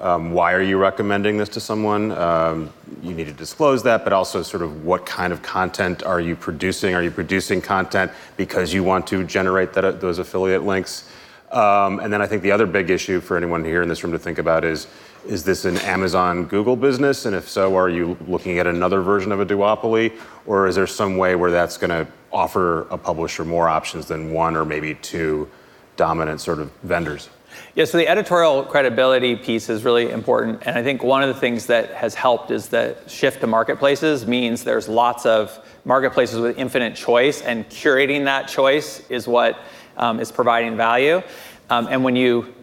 um, 0.00 0.32
why 0.32 0.52
are 0.52 0.62
you 0.62 0.76
recommending 0.76 1.38
this 1.38 1.48
to 1.50 1.60
someone? 1.60 2.12
Um, 2.12 2.72
you 3.02 3.14
need 3.14 3.26
to 3.26 3.32
disclose 3.32 3.82
that, 3.84 4.04
but 4.04 4.12
also 4.12 4.42
sort 4.42 4.62
of 4.62 4.84
what 4.84 5.06
kind 5.06 5.32
of 5.32 5.42
content 5.42 6.02
are 6.02 6.20
you 6.20 6.36
producing? 6.36 6.94
Are 6.94 7.02
you 7.02 7.10
producing 7.10 7.62
content 7.62 8.10
because 8.36 8.72
you 8.74 8.82
want 8.82 9.06
to 9.08 9.24
generate 9.24 9.72
that, 9.74 10.00
those 10.00 10.18
affiliate 10.18 10.64
links? 10.64 11.08
Um, 11.52 12.00
and 12.00 12.12
then 12.12 12.20
I 12.20 12.26
think 12.26 12.42
the 12.42 12.50
other 12.50 12.66
big 12.66 12.90
issue 12.90 13.20
for 13.20 13.36
anyone 13.36 13.64
here 13.64 13.82
in 13.82 13.88
this 13.88 14.02
room 14.02 14.12
to 14.12 14.18
think 14.18 14.38
about 14.38 14.64
is 14.64 14.88
is 15.26 15.42
this 15.42 15.64
an 15.64 15.78
Amazon 15.78 16.44
Google 16.44 16.76
business? 16.76 17.24
And 17.24 17.34
if 17.34 17.48
so, 17.48 17.76
are 17.78 17.88
you 17.88 18.16
looking 18.28 18.58
at 18.58 18.66
another 18.66 19.00
version 19.00 19.32
of 19.32 19.40
a 19.40 19.46
duopoly? 19.46 20.12
Or 20.44 20.66
is 20.66 20.74
there 20.74 20.86
some 20.86 21.16
way 21.16 21.34
where 21.34 21.50
that's 21.50 21.78
going 21.78 21.90
to 21.90 22.06
offer 22.30 22.82
a 22.90 22.98
publisher 22.98 23.44
more 23.44 23.68
options 23.68 24.06
than 24.06 24.32
one 24.32 24.54
or 24.54 24.66
maybe 24.66 24.96
two 24.96 25.48
dominant 25.96 26.42
sort 26.42 26.58
of 26.58 26.70
vendors? 26.82 27.30
Yeah, 27.74 27.84
so 27.84 27.98
the 27.98 28.08
editorial 28.08 28.64
credibility 28.64 29.36
piece 29.36 29.68
is 29.68 29.84
really 29.84 30.10
important. 30.10 30.62
And 30.66 30.78
I 30.78 30.82
think 30.82 31.02
one 31.02 31.22
of 31.22 31.28
the 31.28 31.40
things 31.40 31.66
that 31.66 31.92
has 31.92 32.14
helped 32.14 32.50
is 32.50 32.68
the 32.68 32.96
shift 33.06 33.40
to 33.40 33.46
marketplaces 33.46 34.26
means 34.26 34.64
there's 34.64 34.88
lots 34.88 35.26
of 35.26 35.58
marketplaces 35.84 36.38
with 36.38 36.58
infinite 36.58 36.94
choice, 36.94 37.42
and 37.42 37.68
curating 37.68 38.24
that 38.24 38.48
choice 38.48 39.08
is 39.10 39.28
what 39.28 39.58
um, 39.96 40.20
is 40.20 40.32
providing 40.32 40.76
value. 40.76 41.22
Um, 41.70 41.88
and 41.90 42.04
when 42.04 42.16
you 42.16 42.54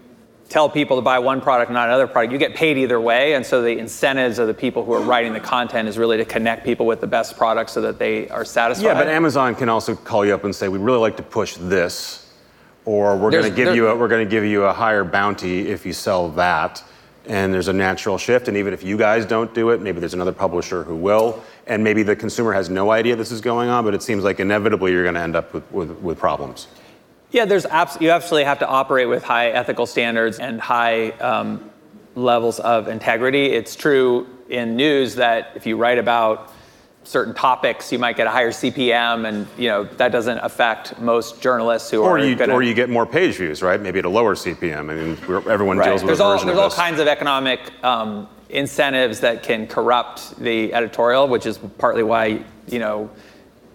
tell 0.51 0.69
people 0.69 0.97
to 0.97 1.01
buy 1.01 1.17
one 1.17 1.39
product, 1.39 1.71
not 1.71 1.87
another 1.87 2.07
product, 2.07 2.33
you 2.33 2.37
get 2.37 2.53
paid 2.53 2.77
either 2.77 2.99
way. 2.99 3.35
And 3.35 3.45
so 3.45 3.61
the 3.61 3.77
incentives 3.77 4.37
of 4.37 4.47
the 4.47 4.53
people 4.53 4.83
who 4.83 4.91
are 4.91 5.01
writing 5.01 5.31
the 5.31 5.39
content 5.39 5.87
is 5.87 5.97
really 5.97 6.17
to 6.17 6.25
connect 6.25 6.65
people 6.65 6.85
with 6.85 6.99
the 6.99 7.07
best 7.07 7.37
products 7.37 7.71
so 7.71 7.81
that 7.81 7.97
they 7.97 8.27
are 8.29 8.43
satisfied. 8.43 8.85
Yeah, 8.85 8.93
but 8.93 9.07
Amazon 9.07 9.55
can 9.55 9.69
also 9.69 9.95
call 9.95 10.25
you 10.25 10.33
up 10.33 10.43
and 10.43 10.53
say, 10.53 10.67
"We'd 10.67 10.81
really 10.81 10.99
like 10.99 11.15
to 11.17 11.23
push 11.23 11.55
this," 11.55 12.20
or 12.85 13.17
"We're 13.17 13.31
going 13.31 13.43
to 13.43 13.55
give 13.55 13.75
you 13.75 13.87
a, 13.87 13.95
we're 13.95 14.07
going 14.07 14.25
to 14.25 14.29
give 14.29 14.43
you 14.45 14.63
a 14.63 14.73
higher 14.73 15.03
bounty 15.03 15.69
if 15.69 15.85
you 15.85 15.93
sell 15.93 16.29
that." 16.31 16.83
And 17.27 17.53
there's 17.53 17.67
a 17.67 17.73
natural 17.73 18.17
shift. 18.17 18.47
And 18.47 18.57
even 18.57 18.73
if 18.73 18.83
you 18.83 18.97
guys 18.97 19.27
don't 19.27 19.53
do 19.53 19.69
it, 19.69 19.79
maybe 19.79 19.99
there's 19.99 20.15
another 20.15 20.31
publisher 20.31 20.83
who 20.83 20.95
will. 20.95 21.43
And 21.67 21.83
maybe 21.83 22.01
the 22.01 22.15
consumer 22.15 22.51
has 22.51 22.67
no 22.67 22.89
idea 22.89 23.15
this 23.15 23.31
is 23.31 23.41
going 23.41 23.69
on, 23.69 23.85
but 23.85 23.93
it 23.93 24.01
seems 24.01 24.23
like 24.23 24.39
inevitably 24.39 24.91
you're 24.91 25.03
going 25.03 25.13
to 25.13 25.21
end 25.21 25.35
up 25.35 25.53
with, 25.53 25.71
with, 25.71 25.91
with 25.99 26.17
problems. 26.17 26.67
Yeah, 27.29 27.45
there's 27.45 27.67
abs- 27.67 27.97
you 28.01 28.09
absolutely 28.09 28.45
have 28.45 28.59
to 28.59 28.67
operate 28.67 29.07
with 29.07 29.23
high 29.23 29.49
ethical 29.49 29.85
standards 29.85 30.39
and 30.39 30.59
high 30.59 31.11
um, 31.11 31.69
levels 32.15 32.59
of 32.59 32.87
integrity. 32.87 33.45
It's 33.53 33.75
true 33.75 34.27
in 34.49 34.75
news 34.75 35.15
that 35.15 35.51
if 35.55 35.65
you 35.65 35.77
write 35.77 35.99
about 35.99 36.51
certain 37.03 37.33
topics, 37.33 37.91
you 37.91 37.99
might 37.99 38.15
get 38.15 38.27
a 38.27 38.29
higher 38.29 38.51
CPM, 38.51 39.27
and 39.27 39.47
you 39.57 39.67
know 39.67 39.83
that 39.83 40.11
doesn't 40.11 40.37
affect 40.39 40.99
most 40.99 41.41
journalists 41.41 41.89
who 41.89 42.01
or 42.01 42.17
are. 42.17 42.19
You, 42.19 42.35
gonna, 42.35 42.53
or 42.53 42.63
you 42.63 42.73
get 42.73 42.89
more 42.89 43.05
page 43.05 43.37
views, 43.37 43.61
right? 43.61 43.79
Maybe 43.79 43.99
at 43.99 44.05
a 44.05 44.09
lower 44.09 44.35
CPM. 44.35 44.89
I 44.89 44.95
mean, 44.95 45.11
everyone 45.49 45.77
right. 45.77 45.85
deals 45.85 46.01
with 46.01 46.09
there's 46.09 46.19
a 46.19 46.23
all, 46.23 46.31
version 46.33 46.47
There's 46.47 46.59
all 46.59 46.69
this. 46.69 46.77
kinds 46.77 46.99
of 46.99 47.07
economic 47.07 47.59
um, 47.83 48.27
incentives 48.49 49.19
that 49.21 49.43
can 49.43 49.67
corrupt 49.67 50.37
the 50.39 50.73
editorial, 50.73 51.27
which 51.27 51.45
is 51.45 51.57
partly 51.77 52.03
why 52.03 52.43
you 52.67 52.79
know 52.79 53.09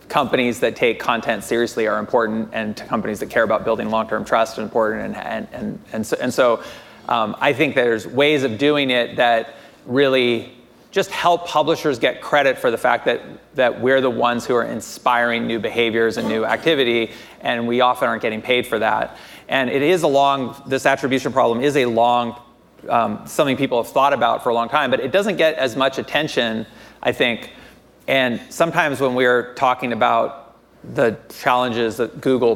companies 0.09 0.61
that 0.61 0.77
take 0.77 1.01
content 1.01 1.43
seriously 1.43 1.87
are 1.87 1.99
important, 1.99 2.49
and 2.53 2.77
companies 2.77 3.19
that 3.21 3.31
care 3.31 3.43
about 3.43 3.65
building 3.65 3.91
long-term 3.91 4.25
trust 4.25 4.59
are 4.59 4.63
important. 4.63 5.03
And 5.03 5.17
and 5.17 5.49
and 5.53 5.81
and 5.93 6.07
so, 6.07 6.17
and 6.21 6.33
so 6.33 6.63
um, 7.09 7.37
I 7.41 7.53
think 7.53 7.75
there's 7.75 8.07
ways 8.07 8.45
of 8.45 8.59
doing 8.59 8.91
it 8.91 9.17
that 9.17 9.55
really 9.85 10.56
just 10.97 11.11
help 11.11 11.47
publishers 11.47 11.99
get 11.99 12.23
credit 12.23 12.57
for 12.57 12.71
the 12.71 12.79
fact 12.79 13.05
that 13.05 13.21
that 13.55 13.83
we're 13.83 14.01
the 14.01 14.09
ones 14.09 14.47
who 14.47 14.55
are 14.55 14.65
inspiring 14.65 15.47
new 15.47 15.59
behaviors 15.59 16.17
and 16.17 16.27
new 16.27 16.43
activity, 16.43 17.13
and 17.43 17.69
we 17.69 17.83
often 17.83 18.09
aren't 18.09 18.23
getting 18.23 18.41
paid 18.41 18.67
for 18.67 18.79
that. 18.79 19.19
And 19.47 19.69
it 19.69 19.83
is 19.83 20.05
a 20.05 20.09
long. 20.09 20.61
This 20.67 20.87
attribution 20.87 21.33
problem 21.33 21.63
is 21.63 21.77
a 21.77 21.85
long. 21.85 22.41
Um, 22.89 23.27
something 23.27 23.59
people 23.59 23.83
have 23.83 23.93
thought 23.93 24.15
about 24.15 24.43
for 24.43 24.49
a 24.49 24.55
long 24.55 24.71
time, 24.71 24.91
but 24.91 25.01
it 25.01 25.13
doesn't 25.13 25.37
get 25.37 25.57
as 25.57 25.77
much 25.77 25.99
attention, 25.99 26.67
I 27.03 27.13
think, 27.13 27.51
and 28.09 28.41
sometimes 28.49 28.99
when 28.99 29.15
we're 29.15 29.53
talking 29.55 29.93
about 29.93 30.57
the 30.95 31.17
challenges 31.43 31.97
that 31.97 32.21
Google 32.21 32.55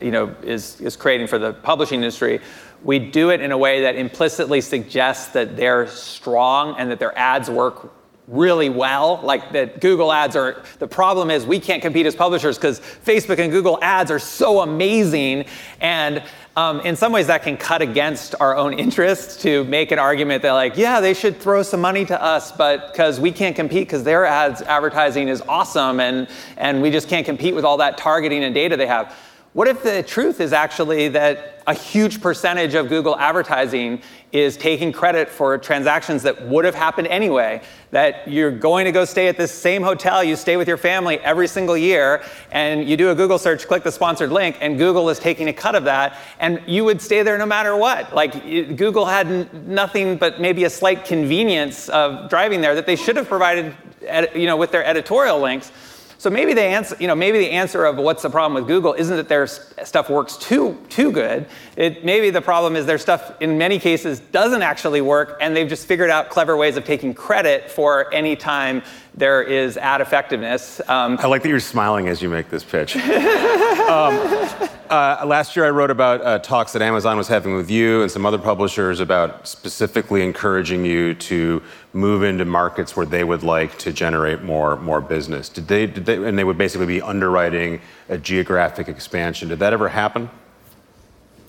you 0.00 0.10
know, 0.10 0.34
is, 0.42 0.80
is 0.80 0.96
creating 0.96 1.26
for 1.26 1.38
the 1.38 1.52
publishing 1.52 2.00
industry, 2.00 2.40
we 2.82 2.98
do 2.98 3.30
it 3.30 3.40
in 3.40 3.52
a 3.52 3.58
way 3.58 3.82
that 3.82 3.96
implicitly 3.96 4.60
suggests 4.60 5.32
that 5.32 5.56
they're 5.56 5.86
strong 5.86 6.76
and 6.78 6.90
that 6.90 6.98
their 6.98 7.16
ads 7.18 7.50
work 7.50 7.92
really 8.30 8.70
well. 8.70 9.20
Like 9.22 9.52
that 9.52 9.80
Google 9.80 10.12
ads 10.12 10.36
are, 10.36 10.62
the 10.78 10.86
problem 10.86 11.30
is 11.30 11.44
we 11.44 11.60
can't 11.60 11.82
compete 11.82 12.06
as 12.06 12.14
publishers 12.14 12.56
because 12.56 12.80
Facebook 12.80 13.38
and 13.38 13.50
Google 13.50 13.78
ads 13.82 14.10
are 14.10 14.18
so 14.18 14.60
amazing. 14.60 15.46
And 15.80 16.22
um, 16.56 16.80
in 16.80 16.96
some 16.96 17.12
ways 17.12 17.26
that 17.26 17.42
can 17.42 17.56
cut 17.56 17.82
against 17.82 18.34
our 18.40 18.56
own 18.56 18.74
interests 18.74 19.42
to 19.42 19.64
make 19.64 19.92
an 19.92 19.98
argument 19.98 20.42
that 20.42 20.52
like, 20.52 20.76
yeah, 20.76 21.00
they 21.00 21.14
should 21.14 21.40
throw 21.40 21.62
some 21.62 21.80
money 21.80 22.04
to 22.04 22.22
us, 22.22 22.52
but 22.52 22.92
because 22.92 23.20
we 23.20 23.32
can't 23.32 23.56
compete 23.56 23.88
because 23.88 24.04
their 24.04 24.24
ads 24.24 24.62
advertising 24.62 25.28
is 25.28 25.42
awesome 25.42 26.00
and, 26.00 26.28
and 26.56 26.80
we 26.80 26.90
just 26.90 27.08
can't 27.08 27.26
compete 27.26 27.54
with 27.54 27.64
all 27.64 27.76
that 27.78 27.98
targeting 27.98 28.44
and 28.44 28.54
data 28.54 28.76
they 28.76 28.86
have. 28.86 29.16
What 29.52 29.66
if 29.66 29.82
the 29.82 30.04
truth 30.04 30.40
is 30.40 30.52
actually 30.52 31.08
that 31.08 31.64
a 31.66 31.74
huge 31.74 32.20
percentage 32.20 32.74
of 32.74 32.88
Google 32.88 33.18
advertising 33.18 34.00
is 34.30 34.56
taking 34.56 34.92
credit 34.92 35.28
for 35.28 35.58
transactions 35.58 36.22
that 36.22 36.46
would 36.46 36.64
have 36.64 36.76
happened 36.76 37.08
anyway? 37.08 37.60
That 37.90 38.28
you're 38.28 38.52
going 38.52 38.84
to 38.84 38.92
go 38.92 39.04
stay 39.04 39.26
at 39.26 39.36
this 39.36 39.50
same 39.50 39.82
hotel 39.82 40.22
you 40.22 40.36
stay 40.36 40.56
with 40.56 40.68
your 40.68 40.76
family 40.76 41.18
every 41.18 41.48
single 41.48 41.76
year, 41.76 42.22
and 42.52 42.88
you 42.88 42.96
do 42.96 43.10
a 43.10 43.14
Google 43.16 43.40
search, 43.40 43.66
click 43.66 43.82
the 43.82 43.90
sponsored 43.90 44.30
link, 44.30 44.56
and 44.60 44.78
Google 44.78 45.10
is 45.10 45.18
taking 45.18 45.48
a 45.48 45.52
cut 45.52 45.74
of 45.74 45.82
that, 45.82 46.16
and 46.38 46.62
you 46.68 46.84
would 46.84 47.02
stay 47.02 47.24
there 47.24 47.36
no 47.36 47.46
matter 47.46 47.74
what. 47.74 48.14
Like 48.14 48.44
Google 48.76 49.04
had 49.04 49.66
nothing 49.66 50.16
but 50.16 50.40
maybe 50.40 50.62
a 50.62 50.70
slight 50.70 51.04
convenience 51.04 51.88
of 51.88 52.30
driving 52.30 52.60
there 52.60 52.76
that 52.76 52.86
they 52.86 52.94
should 52.94 53.16
have 53.16 53.26
provided, 53.26 53.74
ed- 54.06 54.30
you 54.32 54.46
know, 54.46 54.56
with 54.56 54.70
their 54.70 54.84
editorial 54.84 55.40
links. 55.40 55.72
So 56.20 56.28
maybe 56.28 56.52
the 56.52 56.60
answer, 56.60 56.98
you 57.00 57.06
know, 57.06 57.14
maybe 57.14 57.38
the 57.38 57.50
answer 57.50 57.86
of 57.86 57.96
what's 57.96 58.22
the 58.22 58.28
problem 58.28 58.52
with 58.52 58.66
Google 58.68 58.92
isn't 58.92 59.16
that 59.16 59.30
their 59.30 59.46
stuff 59.46 60.10
works 60.10 60.36
too 60.36 60.76
too 60.90 61.12
good. 61.12 61.46
It 61.76 62.04
maybe 62.04 62.28
the 62.28 62.42
problem 62.42 62.76
is 62.76 62.84
their 62.84 62.98
stuff 62.98 63.40
in 63.40 63.56
many 63.56 63.78
cases 63.78 64.20
doesn't 64.20 64.60
actually 64.60 65.00
work, 65.00 65.38
and 65.40 65.56
they've 65.56 65.66
just 65.66 65.86
figured 65.86 66.10
out 66.10 66.28
clever 66.28 66.58
ways 66.58 66.76
of 66.76 66.84
taking 66.84 67.14
credit 67.14 67.70
for 67.70 68.12
any 68.12 68.36
time 68.36 68.82
there 69.20 69.42
is 69.42 69.76
ad 69.76 70.00
effectiveness. 70.00 70.80
Um, 70.88 71.18
I 71.20 71.26
like 71.26 71.42
that 71.42 71.50
you're 71.50 71.60
smiling 71.60 72.08
as 72.08 72.22
you 72.22 72.30
make 72.30 72.48
this 72.48 72.64
pitch. 72.64 72.96
um, 72.96 74.70
uh, 74.88 75.22
last 75.26 75.54
year, 75.54 75.66
I 75.66 75.70
wrote 75.70 75.90
about 75.90 76.22
uh, 76.22 76.38
talks 76.38 76.72
that 76.72 76.80
Amazon 76.82 77.18
was 77.18 77.28
having 77.28 77.54
with 77.54 77.70
you 77.70 78.00
and 78.00 78.10
some 78.10 78.24
other 78.24 78.38
publishers 78.38 78.98
about 78.98 79.46
specifically 79.46 80.24
encouraging 80.24 80.86
you 80.86 81.14
to 81.14 81.62
move 81.92 82.22
into 82.22 82.46
markets 82.46 82.96
where 82.96 83.04
they 83.04 83.22
would 83.22 83.42
like 83.42 83.78
to 83.78 83.92
generate 83.92 84.42
more 84.42 84.76
more 84.76 85.02
business. 85.02 85.50
Did 85.50 85.68
they? 85.68 85.86
Did 85.86 86.06
they? 86.06 86.16
And 86.24 86.38
they 86.38 86.44
would 86.44 86.58
basically 86.58 86.86
be 86.86 87.02
underwriting 87.02 87.80
a 88.08 88.16
geographic 88.16 88.88
expansion. 88.88 89.48
Did 89.48 89.58
that 89.58 89.74
ever 89.74 89.88
happen? 89.88 90.30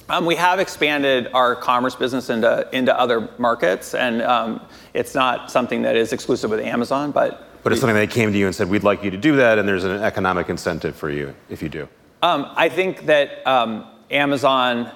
Um, 0.09 0.25
we 0.25 0.35
have 0.35 0.59
expanded 0.59 1.29
our 1.33 1.55
commerce 1.55 1.95
business 1.95 2.29
into 2.29 2.67
into 2.73 2.97
other 2.99 3.29
markets, 3.37 3.95
and 3.95 4.21
um, 4.21 4.61
it's 4.93 5.15
not 5.15 5.49
something 5.49 5.81
that 5.83 5.95
is 5.95 6.11
exclusive 6.11 6.51
with 6.51 6.59
Amazon, 6.59 7.11
but. 7.11 7.47
But 7.63 7.71
it's 7.71 7.81
something 7.81 7.95
they 7.95 8.07
came 8.07 8.31
to 8.31 8.37
you 8.37 8.47
and 8.47 8.55
said, 8.55 8.69
"We'd 8.69 8.83
like 8.83 9.03
you 9.03 9.11
to 9.11 9.17
do 9.17 9.35
that," 9.37 9.59
and 9.59 9.67
there's 9.67 9.83
an 9.83 10.01
economic 10.01 10.49
incentive 10.49 10.95
for 10.95 11.09
you 11.09 11.35
if 11.49 11.61
you 11.61 11.69
do. 11.69 11.87
Um, 12.23 12.47
I 12.55 12.69
think 12.69 13.05
that 13.05 13.45
um, 13.47 13.85
Amazon 14.09 14.91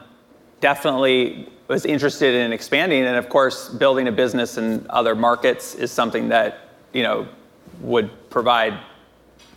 definitely 0.62 1.50
was 1.68 1.86
interested 1.86 2.36
in 2.36 2.54
expanding, 2.54 3.04
and 3.04 3.18
of 3.18 3.30
course, 3.30 3.70
building 3.70 4.08
a 4.08 4.12
business 4.12 4.58
in 4.58 4.86
other 4.90 5.16
markets 5.16 5.76
is 5.76 5.92
something 5.92 6.30
that 6.30 6.70
you 6.94 7.04
know 7.04 7.28
would 7.82 8.10
provide 8.30 8.74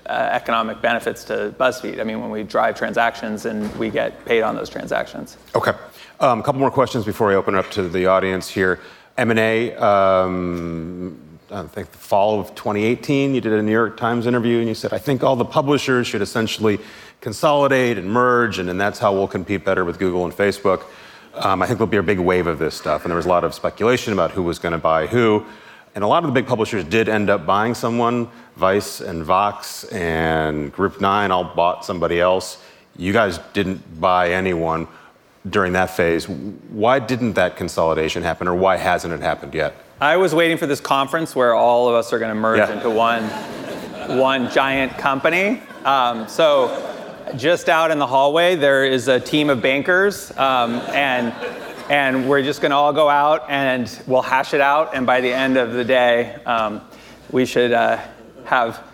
uh, 0.07 0.29
economic 0.33 0.81
benefits 0.81 1.25
to 1.25 1.55
BuzzFeed. 1.59 2.01
I 2.01 2.05
mean, 2.05 2.21
when 2.21 2.31
we 2.31 2.43
drive 2.43 2.77
transactions 2.77 3.45
and 3.45 3.75
we 3.77 3.91
get 3.91 4.25
paid 4.25 4.43
on 4.43 4.57
those 4.57 4.71
transactions. 4.71 5.37
Okay, 5.55 5.73
um, 6.21 6.41
a 6.41 6.43
couple 6.43 6.61
more 6.61 6.71
questions 6.71 7.05
before 7.05 7.31
I 7.31 7.35
open 7.35 7.55
it 7.55 7.59
up 7.59 7.71
to 7.73 7.89
the 7.89 8.07
audience 8.07 8.49
here. 8.49 8.81
M 9.19 9.31
and 9.31 9.39
A. 9.39 9.75
I 11.51 11.63
think 11.67 11.91
the 11.91 11.99
fall 11.99 12.41
of 12.41 12.55
2018, 12.55 13.35
you 13.35 13.41
did 13.41 13.53
a 13.53 13.63
New 13.63 13.73
York 13.73 13.97
Times 13.97 14.27
interview 14.27 14.59
and 14.59 14.69
you 14.69 14.75
said, 14.75 14.93
I 14.93 14.99
think 14.99 15.23
all 15.23 15.35
the 15.35 15.47
publishers 15.47 16.07
should 16.07 16.21
essentially 16.21 16.79
consolidate 17.21 17.97
and 17.97 18.11
merge, 18.11 18.59
and, 18.59 18.69
and 18.69 18.79
that's 18.79 18.99
how 18.99 19.15
we'll 19.15 19.29
compete 19.29 19.65
better 19.65 19.85
with 19.85 19.99
Google 19.99 20.25
and 20.25 20.35
Facebook. 20.35 20.85
Um, 21.35 21.63
I 21.63 21.67
think 21.67 21.79
there'll 21.79 21.91
be 21.91 21.97
a 21.97 22.03
big 22.03 22.19
wave 22.19 22.47
of 22.47 22.59
this 22.59 22.75
stuff, 22.75 23.05
and 23.05 23.11
there 23.11 23.17
was 23.17 23.27
a 23.27 23.31
lot 23.31 23.45
of 23.45 23.55
speculation 23.55 24.13
about 24.13 24.31
who 24.33 24.43
was 24.43 24.59
going 24.59 24.73
to 24.73 24.79
buy 24.79 25.07
who. 25.07 25.45
And 25.95 26.05
a 26.05 26.07
lot 26.07 26.23
of 26.23 26.29
the 26.29 26.35
big 26.35 26.47
publishers 26.47 26.85
did 26.85 27.09
end 27.09 27.31
up 27.31 27.47
buying 27.47 27.75
someone. 27.75 28.29
Vice 28.57 29.01
and 29.01 29.25
Vox 29.25 29.85
and 29.85 30.73
Group 30.73 31.01
9 31.01 31.31
all 31.31 31.45
bought 31.45 31.85
somebody 31.85 32.21
else. 32.21 32.63
You 32.97 33.13
guys 33.13 33.39
didn't 33.53 34.01
buy 34.01 34.33
anyone 34.33 34.87
during 35.49 35.73
that 35.73 35.91
phase. 35.91 36.29
Why 36.29 36.99
didn't 36.99 37.35
that 37.35 37.57
consolidation 37.57 38.23
happen, 38.23 38.49
or 38.49 38.55
why 38.55 38.77
hasn't 38.77 39.15
it 39.15 39.21
happened 39.21 39.55
yet? 39.55 39.75
I 40.01 40.17
was 40.17 40.33
waiting 40.33 40.59
for 40.59 40.69
this 40.69 40.81
conference 40.81 41.35
where 41.35 41.55
all 41.55 41.89
of 41.89 41.97
us 41.97 42.13
are 42.13 42.21
going 42.21 42.29
to 42.29 42.41
merge 42.41 42.59
yeah. 42.59 42.73
into 42.73 42.89
one, 42.89 43.25
one 44.17 44.49
giant 44.49 44.97
company. 44.97 45.61
Um, 45.85 46.29
so, 46.29 46.85
just 47.37 47.69
out 47.69 47.91
in 47.91 47.99
the 47.99 48.07
hallway, 48.07 48.55
there 48.55 48.85
is 48.85 49.09
a 49.09 49.19
team 49.19 49.51
of 49.51 49.61
bankers, 49.61 50.31
um, 50.39 50.77
and 50.91 51.33
and 51.91 52.29
we're 52.29 52.45
just 52.45 52.61
going 52.61 52.71
to 52.71 52.77
all 52.77 52.93
go 52.93 53.09
out 53.09 53.47
and 53.49 54.01
we'll 54.07 54.23
hash 54.23 54.55
it 54.55 54.61
out. 54.61 54.95
And 54.95 55.05
by 55.05 55.21
the 55.21 55.33
end 55.33 55.57
of 55.57 55.73
the 55.73 55.85
day, 55.85 56.35
um, 56.47 56.81
we 57.33 57.45
should 57.45 57.73
uh, 57.73 57.99
have. 58.45 58.85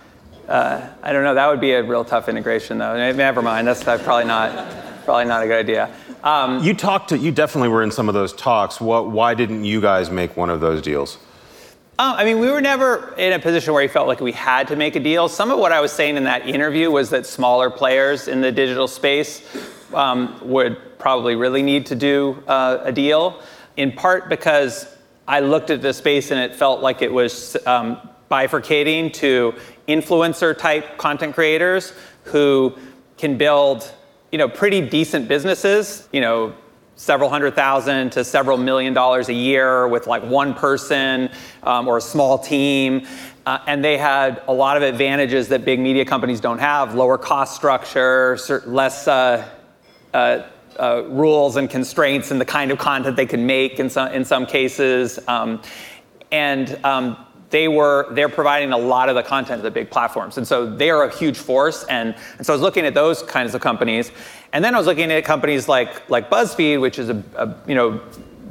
Uh, 0.48 0.88
I 1.02 1.12
don't 1.12 1.22
know. 1.22 1.34
That 1.34 1.48
would 1.48 1.60
be 1.60 1.72
a 1.72 1.82
real 1.82 2.04
tough 2.04 2.30
integration, 2.30 2.78
though. 2.78 3.12
Never 3.12 3.42
mind. 3.42 3.68
That's 3.68 3.82
probably 3.82 4.24
not 4.24 5.04
probably 5.04 5.26
not 5.26 5.42
a 5.42 5.46
good 5.46 5.60
idea. 5.60 5.94
Um, 6.24 6.64
you 6.64 6.72
talked 6.72 7.10
to, 7.10 7.18
you 7.18 7.30
definitely 7.30 7.68
were 7.68 7.82
in 7.82 7.90
some 7.90 8.08
of 8.08 8.14
those 8.14 8.32
talks. 8.32 8.80
What, 8.80 9.10
why 9.10 9.34
didn't 9.34 9.64
you 9.64 9.82
guys 9.82 10.10
make 10.10 10.38
one 10.38 10.48
of 10.48 10.60
those 10.60 10.80
deals? 10.80 11.18
Um, 11.98 12.14
I 12.16 12.24
mean, 12.24 12.40
we 12.40 12.50
were 12.50 12.62
never 12.62 13.14
in 13.18 13.34
a 13.34 13.38
position 13.38 13.74
where 13.74 13.84
we 13.84 13.88
felt 13.88 14.08
like 14.08 14.20
we 14.20 14.32
had 14.32 14.66
to 14.68 14.76
make 14.76 14.96
a 14.96 15.00
deal. 15.00 15.28
Some 15.28 15.50
of 15.50 15.58
what 15.58 15.70
I 15.70 15.80
was 15.80 15.92
saying 15.92 16.16
in 16.16 16.24
that 16.24 16.48
interview 16.48 16.90
was 16.90 17.10
that 17.10 17.26
smaller 17.26 17.68
players 17.68 18.26
in 18.26 18.40
the 18.40 18.50
digital 18.50 18.88
space 18.88 19.42
um, 19.92 20.36
would 20.42 20.98
probably 20.98 21.36
really 21.36 21.62
need 21.62 21.84
to 21.86 21.94
do 21.94 22.42
uh, 22.48 22.78
a 22.82 22.90
deal, 22.90 23.42
in 23.76 23.92
part 23.92 24.30
because 24.30 24.88
I 25.28 25.40
looked 25.40 25.68
at 25.68 25.82
the 25.82 25.92
space 25.92 26.30
and 26.30 26.40
it 26.40 26.56
felt 26.56 26.80
like 26.80 27.02
it 27.02 27.12
was 27.12 27.54
um, 27.66 28.00
bifurcating 28.30 29.12
to 29.14 29.54
influencer 29.86 30.56
type 30.56 30.96
content 30.96 31.34
creators 31.34 31.92
who 32.24 32.74
can 33.18 33.36
build 33.36 33.92
you 34.34 34.38
know 34.38 34.48
pretty 34.48 34.80
decent 34.80 35.28
businesses 35.28 36.08
you 36.12 36.20
know 36.20 36.52
several 36.96 37.30
hundred 37.30 37.54
thousand 37.54 38.10
to 38.10 38.24
several 38.24 38.58
million 38.58 38.92
dollars 38.92 39.28
a 39.28 39.32
year 39.32 39.86
with 39.86 40.08
like 40.08 40.24
one 40.24 40.52
person 40.54 41.30
um, 41.62 41.86
or 41.86 41.98
a 41.98 42.00
small 42.00 42.36
team. 42.36 43.06
Uh, 43.46 43.58
and 43.68 43.84
they 43.84 43.96
had 43.96 44.42
a 44.48 44.52
lot 44.52 44.76
of 44.76 44.82
advantages 44.82 45.46
that 45.46 45.64
big 45.64 45.78
media 45.78 46.04
companies 46.04 46.40
don't 46.40 46.58
have. 46.58 46.96
Lower 46.96 47.16
cost 47.16 47.54
structure 47.54 48.36
less 48.66 49.06
uh, 49.06 49.46
uh, 50.12 50.42
uh, 50.80 51.02
rules 51.08 51.54
and 51.54 51.70
constraints 51.70 52.32
and 52.32 52.40
the 52.40 52.44
kind 52.44 52.72
of 52.72 52.78
content 52.78 53.16
they 53.16 53.26
can 53.26 53.46
make 53.46 53.78
in 53.78 53.88
some, 53.88 54.10
in 54.12 54.24
some 54.24 54.46
cases. 54.46 55.20
Um, 55.28 55.62
and 56.32 56.76
um, 56.84 57.24
they 57.50 57.68
were 57.68 58.12
they're 58.14 58.28
providing 58.28 58.72
a 58.72 58.78
lot 58.78 59.08
of 59.08 59.14
the 59.14 59.22
content 59.22 59.60
to 59.60 59.62
the 59.62 59.70
big 59.70 59.90
platforms. 59.90 60.38
And 60.38 60.46
so 60.46 60.66
they 60.66 60.90
are 60.90 61.04
a 61.04 61.14
huge 61.14 61.38
force. 61.38 61.84
And, 61.84 62.14
and 62.38 62.46
so 62.46 62.52
i 62.52 62.56
was 62.56 62.62
looking 62.62 62.84
at 62.84 62.94
those 62.94 63.22
kinds 63.22 63.54
of 63.54 63.60
companies. 63.60 64.10
And 64.52 64.64
then 64.64 64.74
i 64.74 64.78
was 64.78 64.86
looking 64.86 65.10
at 65.10 65.24
companies 65.24 65.68
like 65.68 66.08
like 66.10 66.30
buzzfeed 66.30 66.80
which 66.80 66.98
is 66.98 67.08
a, 67.08 67.22
a 67.36 67.54
you 67.66 67.74
know 67.74 68.00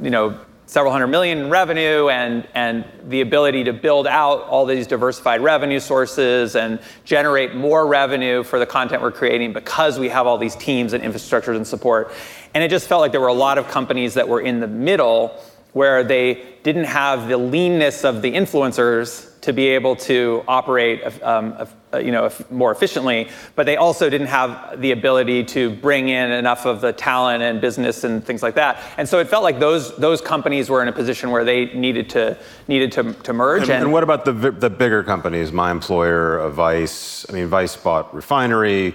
you 0.02 0.10
know 0.10 0.38
several 0.66 0.92
hundred 0.92 1.08
million 1.08 1.38
in 1.38 1.50
revenue 1.50 2.08
and 2.08 2.48
and 2.54 2.84
the 3.08 3.20
ability 3.20 3.64
to 3.64 3.72
build 3.72 4.06
out 4.06 4.40
all 4.48 4.64
these 4.64 4.86
diversified 4.86 5.40
revenue 5.40 5.78
sources 5.78 6.56
and 6.56 6.80
generate 7.04 7.54
more 7.54 7.86
revenue 7.86 8.42
for 8.42 8.58
the 8.58 8.66
content 8.66 9.02
we're 9.02 9.12
creating 9.12 9.52
because 9.52 9.98
we 9.98 10.08
have 10.08 10.26
all 10.26 10.38
these 10.38 10.56
teams 10.56 10.92
and 10.92 11.04
infrastructures 11.04 11.56
and 11.56 11.66
support. 11.66 12.12
And 12.54 12.64
it 12.64 12.70
just 12.70 12.88
felt 12.88 13.00
like 13.00 13.12
there 13.12 13.20
were 13.20 13.28
a 13.28 13.32
lot 13.32 13.58
of 13.58 13.68
companies 13.68 14.14
that 14.14 14.28
were 14.28 14.40
in 14.40 14.60
the 14.60 14.66
middle 14.66 15.38
where 15.74 16.02
they 16.02 16.42
didn't 16.62 16.84
have 16.84 17.28
the 17.28 17.36
leanness 17.36 18.04
of 18.04 18.22
the 18.22 18.32
influencers 18.32 19.30
to 19.42 19.52
be 19.52 19.66
able 19.68 19.94
to 19.94 20.42
operate 20.48 21.02
um, 21.22 21.68
you 22.00 22.10
know, 22.10 22.30
more 22.50 22.72
efficiently, 22.72 23.28
but 23.54 23.66
they 23.66 23.76
also 23.76 24.08
didn't 24.08 24.28
have 24.28 24.80
the 24.80 24.92
ability 24.92 25.44
to 25.44 25.70
bring 25.76 26.08
in 26.08 26.32
enough 26.32 26.64
of 26.64 26.80
the 26.80 26.92
talent 26.92 27.42
and 27.42 27.60
business 27.60 28.04
and 28.04 28.24
things 28.24 28.42
like 28.42 28.54
that. 28.54 28.80
And 28.96 29.06
so 29.06 29.18
it 29.18 29.28
felt 29.28 29.42
like 29.42 29.60
those 29.60 29.94
those 29.96 30.20
companies 30.20 30.70
were 30.70 30.80
in 30.80 30.88
a 30.88 30.92
position 30.92 31.30
where 31.30 31.44
they 31.44 31.66
needed 31.66 32.08
to 32.10 32.38
needed 32.68 32.92
to, 32.92 33.12
to 33.12 33.32
merge. 33.32 33.64
And, 33.64 33.72
and, 33.72 33.82
and 33.84 33.92
what 33.92 34.02
about 34.02 34.24
the 34.24 34.32
the 34.32 34.70
bigger 34.70 35.04
companies? 35.04 35.52
My 35.52 35.70
employer, 35.70 36.48
Vice. 36.48 37.26
I 37.28 37.32
mean, 37.34 37.48
Vice 37.48 37.76
bought 37.76 38.14
Refinery 38.14 38.94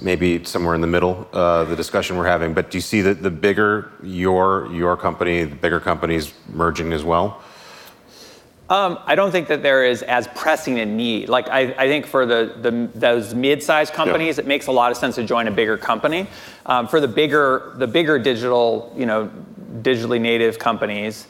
maybe 0.00 0.44
somewhere 0.44 0.74
in 0.74 0.80
the 0.80 0.86
middle, 0.86 1.26
uh, 1.32 1.64
the 1.64 1.76
discussion 1.76 2.16
we're 2.16 2.26
having. 2.26 2.54
But 2.54 2.70
do 2.70 2.78
you 2.78 2.82
see 2.82 3.00
that 3.02 3.22
the 3.22 3.30
bigger 3.30 3.90
your 4.02 4.68
your 4.72 4.96
company, 4.96 5.44
the 5.44 5.56
bigger 5.56 5.80
companies 5.80 6.32
merging 6.52 6.92
as 6.92 7.04
well? 7.04 7.42
Um, 8.68 8.98
I 9.04 9.16
don't 9.16 9.30
think 9.32 9.48
that 9.48 9.62
there 9.62 9.84
is 9.84 10.02
as 10.02 10.28
pressing 10.28 10.78
a 10.78 10.86
need. 10.86 11.28
Like 11.28 11.48
I, 11.48 11.72
I 11.72 11.88
think 11.88 12.06
for 12.06 12.24
the, 12.24 12.54
the 12.60 12.88
those 12.98 13.34
mid-sized 13.34 13.92
companies, 13.92 14.38
yeah. 14.38 14.44
it 14.44 14.46
makes 14.46 14.66
a 14.66 14.72
lot 14.72 14.90
of 14.90 14.96
sense 14.96 15.16
to 15.16 15.24
join 15.24 15.48
a 15.48 15.50
bigger 15.50 15.76
company. 15.76 16.26
Um, 16.64 16.86
for 16.86 17.00
the 17.00 17.08
bigger 17.08 17.74
the 17.76 17.86
bigger 17.86 18.18
digital, 18.18 18.94
you 18.96 19.06
know, 19.06 19.30
digitally 19.80 20.20
native 20.20 20.58
companies, 20.58 21.26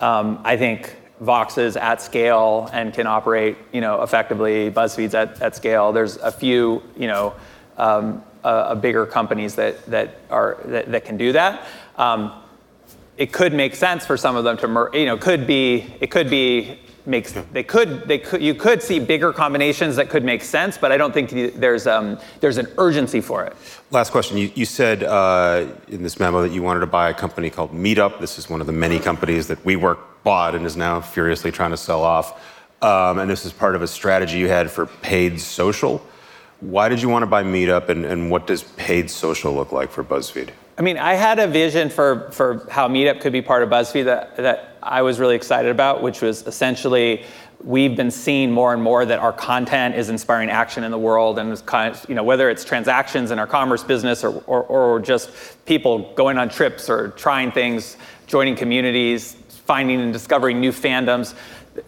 um, 0.00 0.40
I 0.44 0.56
think 0.56 0.96
Vox 1.20 1.56
is 1.56 1.76
at 1.76 2.02
scale 2.02 2.68
and 2.72 2.92
can 2.92 3.06
operate, 3.06 3.56
you 3.72 3.80
know, 3.80 4.02
effectively. 4.02 4.70
BuzzFeed's 4.70 5.14
at, 5.14 5.40
at 5.40 5.54
scale. 5.54 5.92
There's 5.92 6.16
a 6.16 6.32
few, 6.32 6.82
you 6.96 7.06
know 7.06 7.34
bigger 7.76 9.06
companies 9.06 9.54
that, 9.56 9.84
that, 9.86 10.18
are, 10.30 10.58
that, 10.64 10.90
that 10.92 11.04
can 11.04 11.16
do 11.16 11.32
that. 11.32 11.66
Um, 11.96 12.32
it 13.16 13.32
could 13.32 13.52
make 13.52 13.74
sense 13.74 14.06
for 14.06 14.16
some 14.16 14.36
of 14.36 14.44
them 14.44 14.56
to, 14.58 14.68
mer- 14.68 14.90
you 14.94 15.06
know, 15.06 15.16
could 15.16 15.46
be, 15.46 15.94
it 16.00 16.10
could 16.10 16.30
be 16.30 16.78
makes 17.04 17.32
they 17.52 17.64
could 17.64 18.06
they 18.06 18.18
could 18.18 18.40
you 18.40 18.54
could 18.54 18.80
see 18.80 19.00
bigger 19.00 19.32
combinations 19.32 19.96
that 19.96 20.08
could 20.08 20.24
make 20.24 20.42
sense 20.42 20.78
but 20.78 20.92
i 20.92 20.96
don't 20.96 21.12
think 21.12 21.30
there's 21.56 21.86
um, 21.86 22.18
there's 22.40 22.58
an 22.58 22.68
urgency 22.78 23.20
for 23.20 23.44
it. 23.44 23.56
Last 23.90 24.10
question. 24.10 24.38
You, 24.38 24.50
you 24.54 24.64
said 24.64 25.02
uh, 25.02 25.66
in 25.88 26.02
this 26.02 26.18
memo 26.18 26.42
that 26.42 26.52
you 26.52 26.62
wanted 26.62 26.80
to 26.80 26.86
buy 26.86 27.10
a 27.10 27.14
company 27.14 27.50
called 27.50 27.72
meetup. 27.72 28.20
This 28.20 28.38
is 28.38 28.48
one 28.48 28.60
of 28.60 28.66
the 28.66 28.72
many 28.72 28.98
companies 28.98 29.48
that 29.48 29.62
WeWork 29.64 29.98
bought 30.22 30.54
and 30.54 30.64
is 30.64 30.76
now 30.76 31.00
furiously 31.00 31.50
trying 31.50 31.72
to 31.72 31.76
sell 31.76 32.02
off. 32.02 32.40
Um, 32.82 33.18
and 33.18 33.30
this 33.30 33.44
is 33.44 33.52
part 33.52 33.76
of 33.76 33.82
a 33.82 33.86
strategy 33.86 34.38
you 34.38 34.48
had 34.48 34.70
for 34.70 34.86
paid 34.86 35.40
social 35.40 36.04
why 36.62 36.88
did 36.88 37.02
you 37.02 37.08
want 37.08 37.24
to 37.24 37.26
buy 37.26 37.42
Meetup, 37.42 37.88
and, 37.88 38.04
and 38.04 38.30
what 38.30 38.46
does 38.46 38.62
paid 38.62 39.10
social 39.10 39.52
look 39.52 39.72
like 39.72 39.90
for 39.90 40.04
BuzzFeed? 40.04 40.50
I 40.78 40.82
mean, 40.82 40.96
I 40.96 41.14
had 41.14 41.38
a 41.40 41.46
vision 41.48 41.90
for, 41.90 42.30
for 42.30 42.66
how 42.70 42.88
Meetup 42.88 43.20
could 43.20 43.32
be 43.32 43.42
part 43.42 43.64
of 43.64 43.68
BuzzFeed 43.68 44.04
that, 44.04 44.36
that 44.36 44.76
I 44.80 45.02
was 45.02 45.18
really 45.18 45.34
excited 45.34 45.70
about, 45.70 46.02
which 46.02 46.22
was 46.22 46.46
essentially 46.46 47.24
we've 47.64 47.96
been 47.96 48.10
seeing 48.10 48.50
more 48.50 48.72
and 48.72 48.82
more 48.82 49.04
that 49.04 49.18
our 49.18 49.32
content 49.32 49.96
is 49.96 50.08
inspiring 50.08 50.50
action 50.50 50.84
in 50.84 50.90
the 50.90 50.98
world, 50.98 51.38
and 51.38 51.66
kind 51.66 51.94
of, 51.94 52.08
you 52.08 52.14
know 52.14 52.24
whether 52.24 52.48
it's 52.48 52.64
transactions 52.64 53.32
in 53.32 53.38
our 53.38 53.46
commerce 53.46 53.82
business 53.82 54.22
or, 54.24 54.42
or, 54.46 54.62
or 54.62 55.00
just 55.00 55.30
people 55.66 56.12
going 56.14 56.38
on 56.38 56.48
trips 56.48 56.88
or 56.88 57.08
trying 57.10 57.50
things, 57.50 57.96
joining 58.26 58.54
communities, 58.54 59.36
finding 59.48 60.00
and 60.00 60.12
discovering 60.12 60.60
new 60.60 60.72
fandoms. 60.72 61.34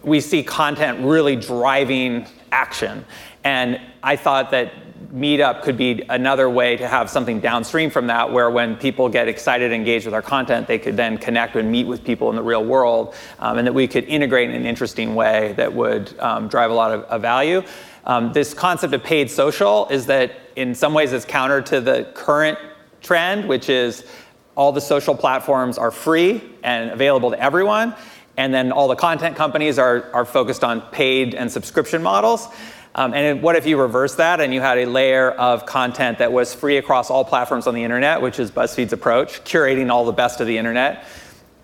We 0.03 0.21
see 0.21 0.43
content 0.43 1.01
really 1.01 1.37
driving 1.37 2.27
action. 2.53 3.05
And 3.45 3.81
I 4.03 4.17
thought 4.17 4.51
that 4.51 4.73
Meetup 5.15 5.63
could 5.63 5.77
be 5.77 6.03
another 6.09 6.51
way 6.51 6.77
to 6.77 6.89
have 6.89 7.09
something 7.09 7.39
downstream 7.39 7.89
from 7.89 8.09
that, 8.09 8.33
where 8.33 8.51
when 8.51 8.75
people 8.75 9.09
get 9.09 9.29
excited 9.29 9.67
and 9.67 9.75
engaged 9.75 10.07
with 10.07 10.15
our 10.15 10.23
content, 10.23 10.67
they 10.67 10.79
could 10.79 10.97
then 10.97 11.19
connect 11.19 11.55
and 11.55 11.71
meet 11.71 11.87
with 11.87 12.03
people 12.03 12.31
in 12.31 12.37
the 12.37 12.43
real 12.43 12.65
world, 12.65 13.15
um, 13.39 13.59
and 13.59 13.67
that 13.67 13.73
we 13.73 13.87
could 13.87 14.05
integrate 14.05 14.51
in 14.51 14.57
an 14.57 14.67
interesting 14.67 15.15
way 15.15 15.53
that 15.57 15.73
would 15.73 16.19
um, 16.19 16.49
drive 16.49 16.73
a 16.73 16.75
lot 16.75 16.91
of, 16.91 17.03
of 17.05 17.23
value. 17.23 17.63
Um, 18.07 18.33
this 18.33 18.55
concept 18.55 18.93
of 18.93 19.05
paid 19.05 19.31
social 19.31 19.87
is 19.89 20.07
that 20.07 20.33
in 20.57 20.75
some 20.75 20.95
ways 20.95 21.13
it's 21.13 21.25
counter 21.25 21.63
to 21.63 21.81
the 21.81 22.11
current 22.15 22.59
trend, 23.01 23.49
which 23.49 23.69
is 23.69 24.05
all 24.57 24.73
the 24.73 24.81
social 24.81 25.15
platforms 25.15 25.79
are 25.79 25.91
free 25.91 26.43
and 26.63 26.91
available 26.91 27.31
to 27.31 27.41
everyone. 27.41 27.95
And 28.37 28.53
then 28.53 28.73
all 28.73 28.89
the 28.89 28.97
content 28.97 29.37
companies 29.37 29.79
are, 29.79 30.11
are 30.13 30.25
focused 30.25 30.65
on 30.65 30.81
paid 30.91 31.35
and 31.35 31.51
subscription 31.51 32.03
models. 32.03 32.49
Um, 32.97 33.13
and 33.13 33.43
what 33.43 33.57
if 33.57 33.67
you 33.67 33.81
reverse 33.81 34.15
that 34.17 34.41
and 34.41 34.55
you 34.55 34.61
had 34.61 34.79
a 34.79 34.87
layer 34.87 35.33
of 35.33 35.67
content 35.67 36.19
that 36.19 36.33
was 36.33 36.55
free 36.55 36.77
across 36.77 37.11
all 37.11 37.25
platforms 37.25 37.67
on 37.67 37.75
the 37.75 37.83
internet, 37.83 38.23
which 38.23 38.39
is 38.39 38.51
BuzzFeed's 38.53 38.93
approach, 38.93 39.43
curating 39.45 39.91
all 39.91 40.05
the 40.05 40.13
best 40.13 40.41
of 40.41 40.47
the 40.47 40.57
internet? 40.57 41.05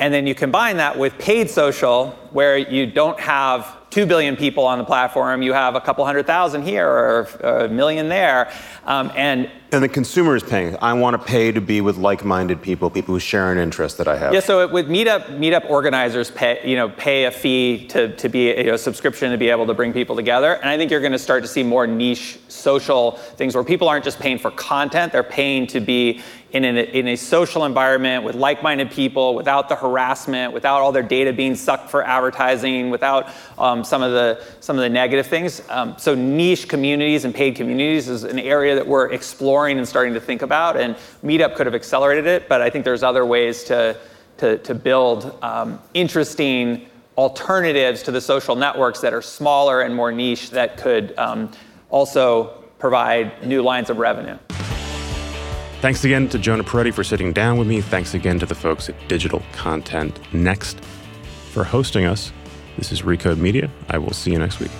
And 0.00 0.12
then 0.12 0.26
you 0.26 0.34
combine 0.34 0.78
that 0.78 0.98
with 0.98 1.16
paid 1.18 1.50
social, 1.50 2.10
where 2.32 2.56
you 2.56 2.86
don't 2.86 3.20
have 3.20 3.76
2 3.90 4.06
billion 4.06 4.34
people 4.36 4.64
on 4.64 4.78
the 4.78 4.84
platform, 4.84 5.42
you 5.42 5.52
have 5.52 5.74
a 5.74 5.80
couple 5.80 6.04
hundred 6.04 6.26
thousand 6.26 6.62
here 6.62 6.88
or 6.88 7.22
a 7.42 7.68
million 7.68 8.08
there. 8.08 8.50
Um, 8.86 9.12
and 9.14 9.50
and 9.72 9.82
the 9.82 9.88
consumer 9.88 10.34
is 10.34 10.42
paying. 10.42 10.76
I 10.82 10.92
want 10.94 11.20
to 11.20 11.24
pay 11.24 11.52
to 11.52 11.60
be 11.60 11.80
with 11.80 11.96
like-minded 11.96 12.60
people, 12.60 12.90
people 12.90 13.14
who 13.14 13.20
share 13.20 13.52
an 13.52 13.58
interest 13.58 13.98
that 13.98 14.08
I 14.08 14.16
have. 14.16 14.34
Yeah. 14.34 14.40
So 14.40 14.66
with 14.66 14.88
Meetup, 14.88 15.38
Meetup 15.38 15.68
organizers 15.70 16.30
pay, 16.30 16.60
you 16.68 16.76
know, 16.76 16.88
pay 16.88 17.24
a 17.24 17.30
fee 17.30 17.86
to, 17.88 18.14
to 18.16 18.28
be 18.28 18.50
a 18.50 18.64
you 18.64 18.70
know, 18.70 18.76
subscription 18.76 19.30
to 19.30 19.38
be 19.38 19.48
able 19.48 19.66
to 19.66 19.74
bring 19.74 19.92
people 19.92 20.16
together. 20.16 20.54
And 20.54 20.68
I 20.68 20.76
think 20.76 20.90
you're 20.90 21.00
going 21.00 21.12
to 21.12 21.18
start 21.18 21.42
to 21.42 21.48
see 21.48 21.62
more 21.62 21.86
niche 21.86 22.38
social 22.48 23.12
things 23.12 23.54
where 23.54 23.64
people 23.64 23.88
aren't 23.88 24.04
just 24.04 24.18
paying 24.18 24.38
for 24.38 24.50
content; 24.50 25.12
they're 25.12 25.22
paying 25.22 25.66
to 25.68 25.80
be 25.80 26.20
in, 26.52 26.64
an, 26.64 26.76
in 26.76 27.08
a 27.08 27.16
social 27.16 27.64
environment 27.64 28.24
with 28.24 28.34
like-minded 28.34 28.90
people, 28.90 29.34
without 29.34 29.68
the 29.68 29.76
harassment, 29.76 30.52
without 30.52 30.80
all 30.80 30.90
their 30.90 31.02
data 31.02 31.32
being 31.32 31.54
sucked 31.54 31.90
for 31.90 32.02
advertising, 32.02 32.90
without 32.90 33.28
um, 33.58 33.84
some 33.84 34.02
of 34.02 34.10
the 34.12 34.44
some 34.60 34.76
of 34.76 34.82
the 34.82 34.88
negative 34.88 35.26
things. 35.26 35.62
Um, 35.68 35.94
so 35.98 36.14
niche 36.14 36.68
communities 36.68 37.24
and 37.24 37.34
paid 37.34 37.54
communities 37.54 38.08
is 38.08 38.24
an 38.24 38.38
area 38.38 38.74
that 38.74 38.86
we're 38.86 39.10
exploring 39.60 39.78
and 39.78 39.86
starting 39.86 40.14
to 40.14 40.20
think 40.20 40.42
about. 40.42 40.76
And 40.76 40.96
Meetup 41.22 41.54
could 41.54 41.66
have 41.66 41.74
accelerated 41.74 42.26
it, 42.26 42.48
but 42.48 42.62
I 42.62 42.70
think 42.70 42.84
there's 42.84 43.02
other 43.02 43.26
ways 43.26 43.64
to 43.64 43.96
to, 44.38 44.56
to 44.58 44.74
build 44.74 45.36
um, 45.42 45.78
interesting 45.92 46.86
alternatives 47.18 48.02
to 48.04 48.10
the 48.10 48.20
social 48.22 48.56
networks 48.56 49.02
that 49.02 49.12
are 49.12 49.20
smaller 49.20 49.82
and 49.82 49.94
more 49.94 50.10
niche 50.10 50.48
that 50.50 50.78
could 50.78 51.12
um, 51.18 51.50
also 51.90 52.46
provide 52.78 53.46
new 53.46 53.60
lines 53.60 53.90
of 53.90 53.98
revenue. 53.98 54.38
Thanks 55.82 56.04
again 56.04 56.26
to 56.30 56.38
Jonah 56.38 56.64
Peretti 56.64 56.94
for 56.94 57.04
sitting 57.04 57.34
down 57.34 57.58
with 57.58 57.68
me. 57.68 57.82
Thanks 57.82 58.14
again 58.14 58.38
to 58.38 58.46
the 58.46 58.54
folks 58.54 58.88
at 58.88 58.94
Digital 59.08 59.42
Content 59.52 60.18
Next 60.32 60.80
for 61.52 61.62
hosting 61.62 62.06
us. 62.06 62.32
This 62.78 62.92
is 62.92 63.02
Recode 63.02 63.36
Media. 63.36 63.70
I 63.90 63.98
will 63.98 64.14
see 64.14 64.32
you 64.32 64.38
next 64.38 64.58
week. 64.58 64.70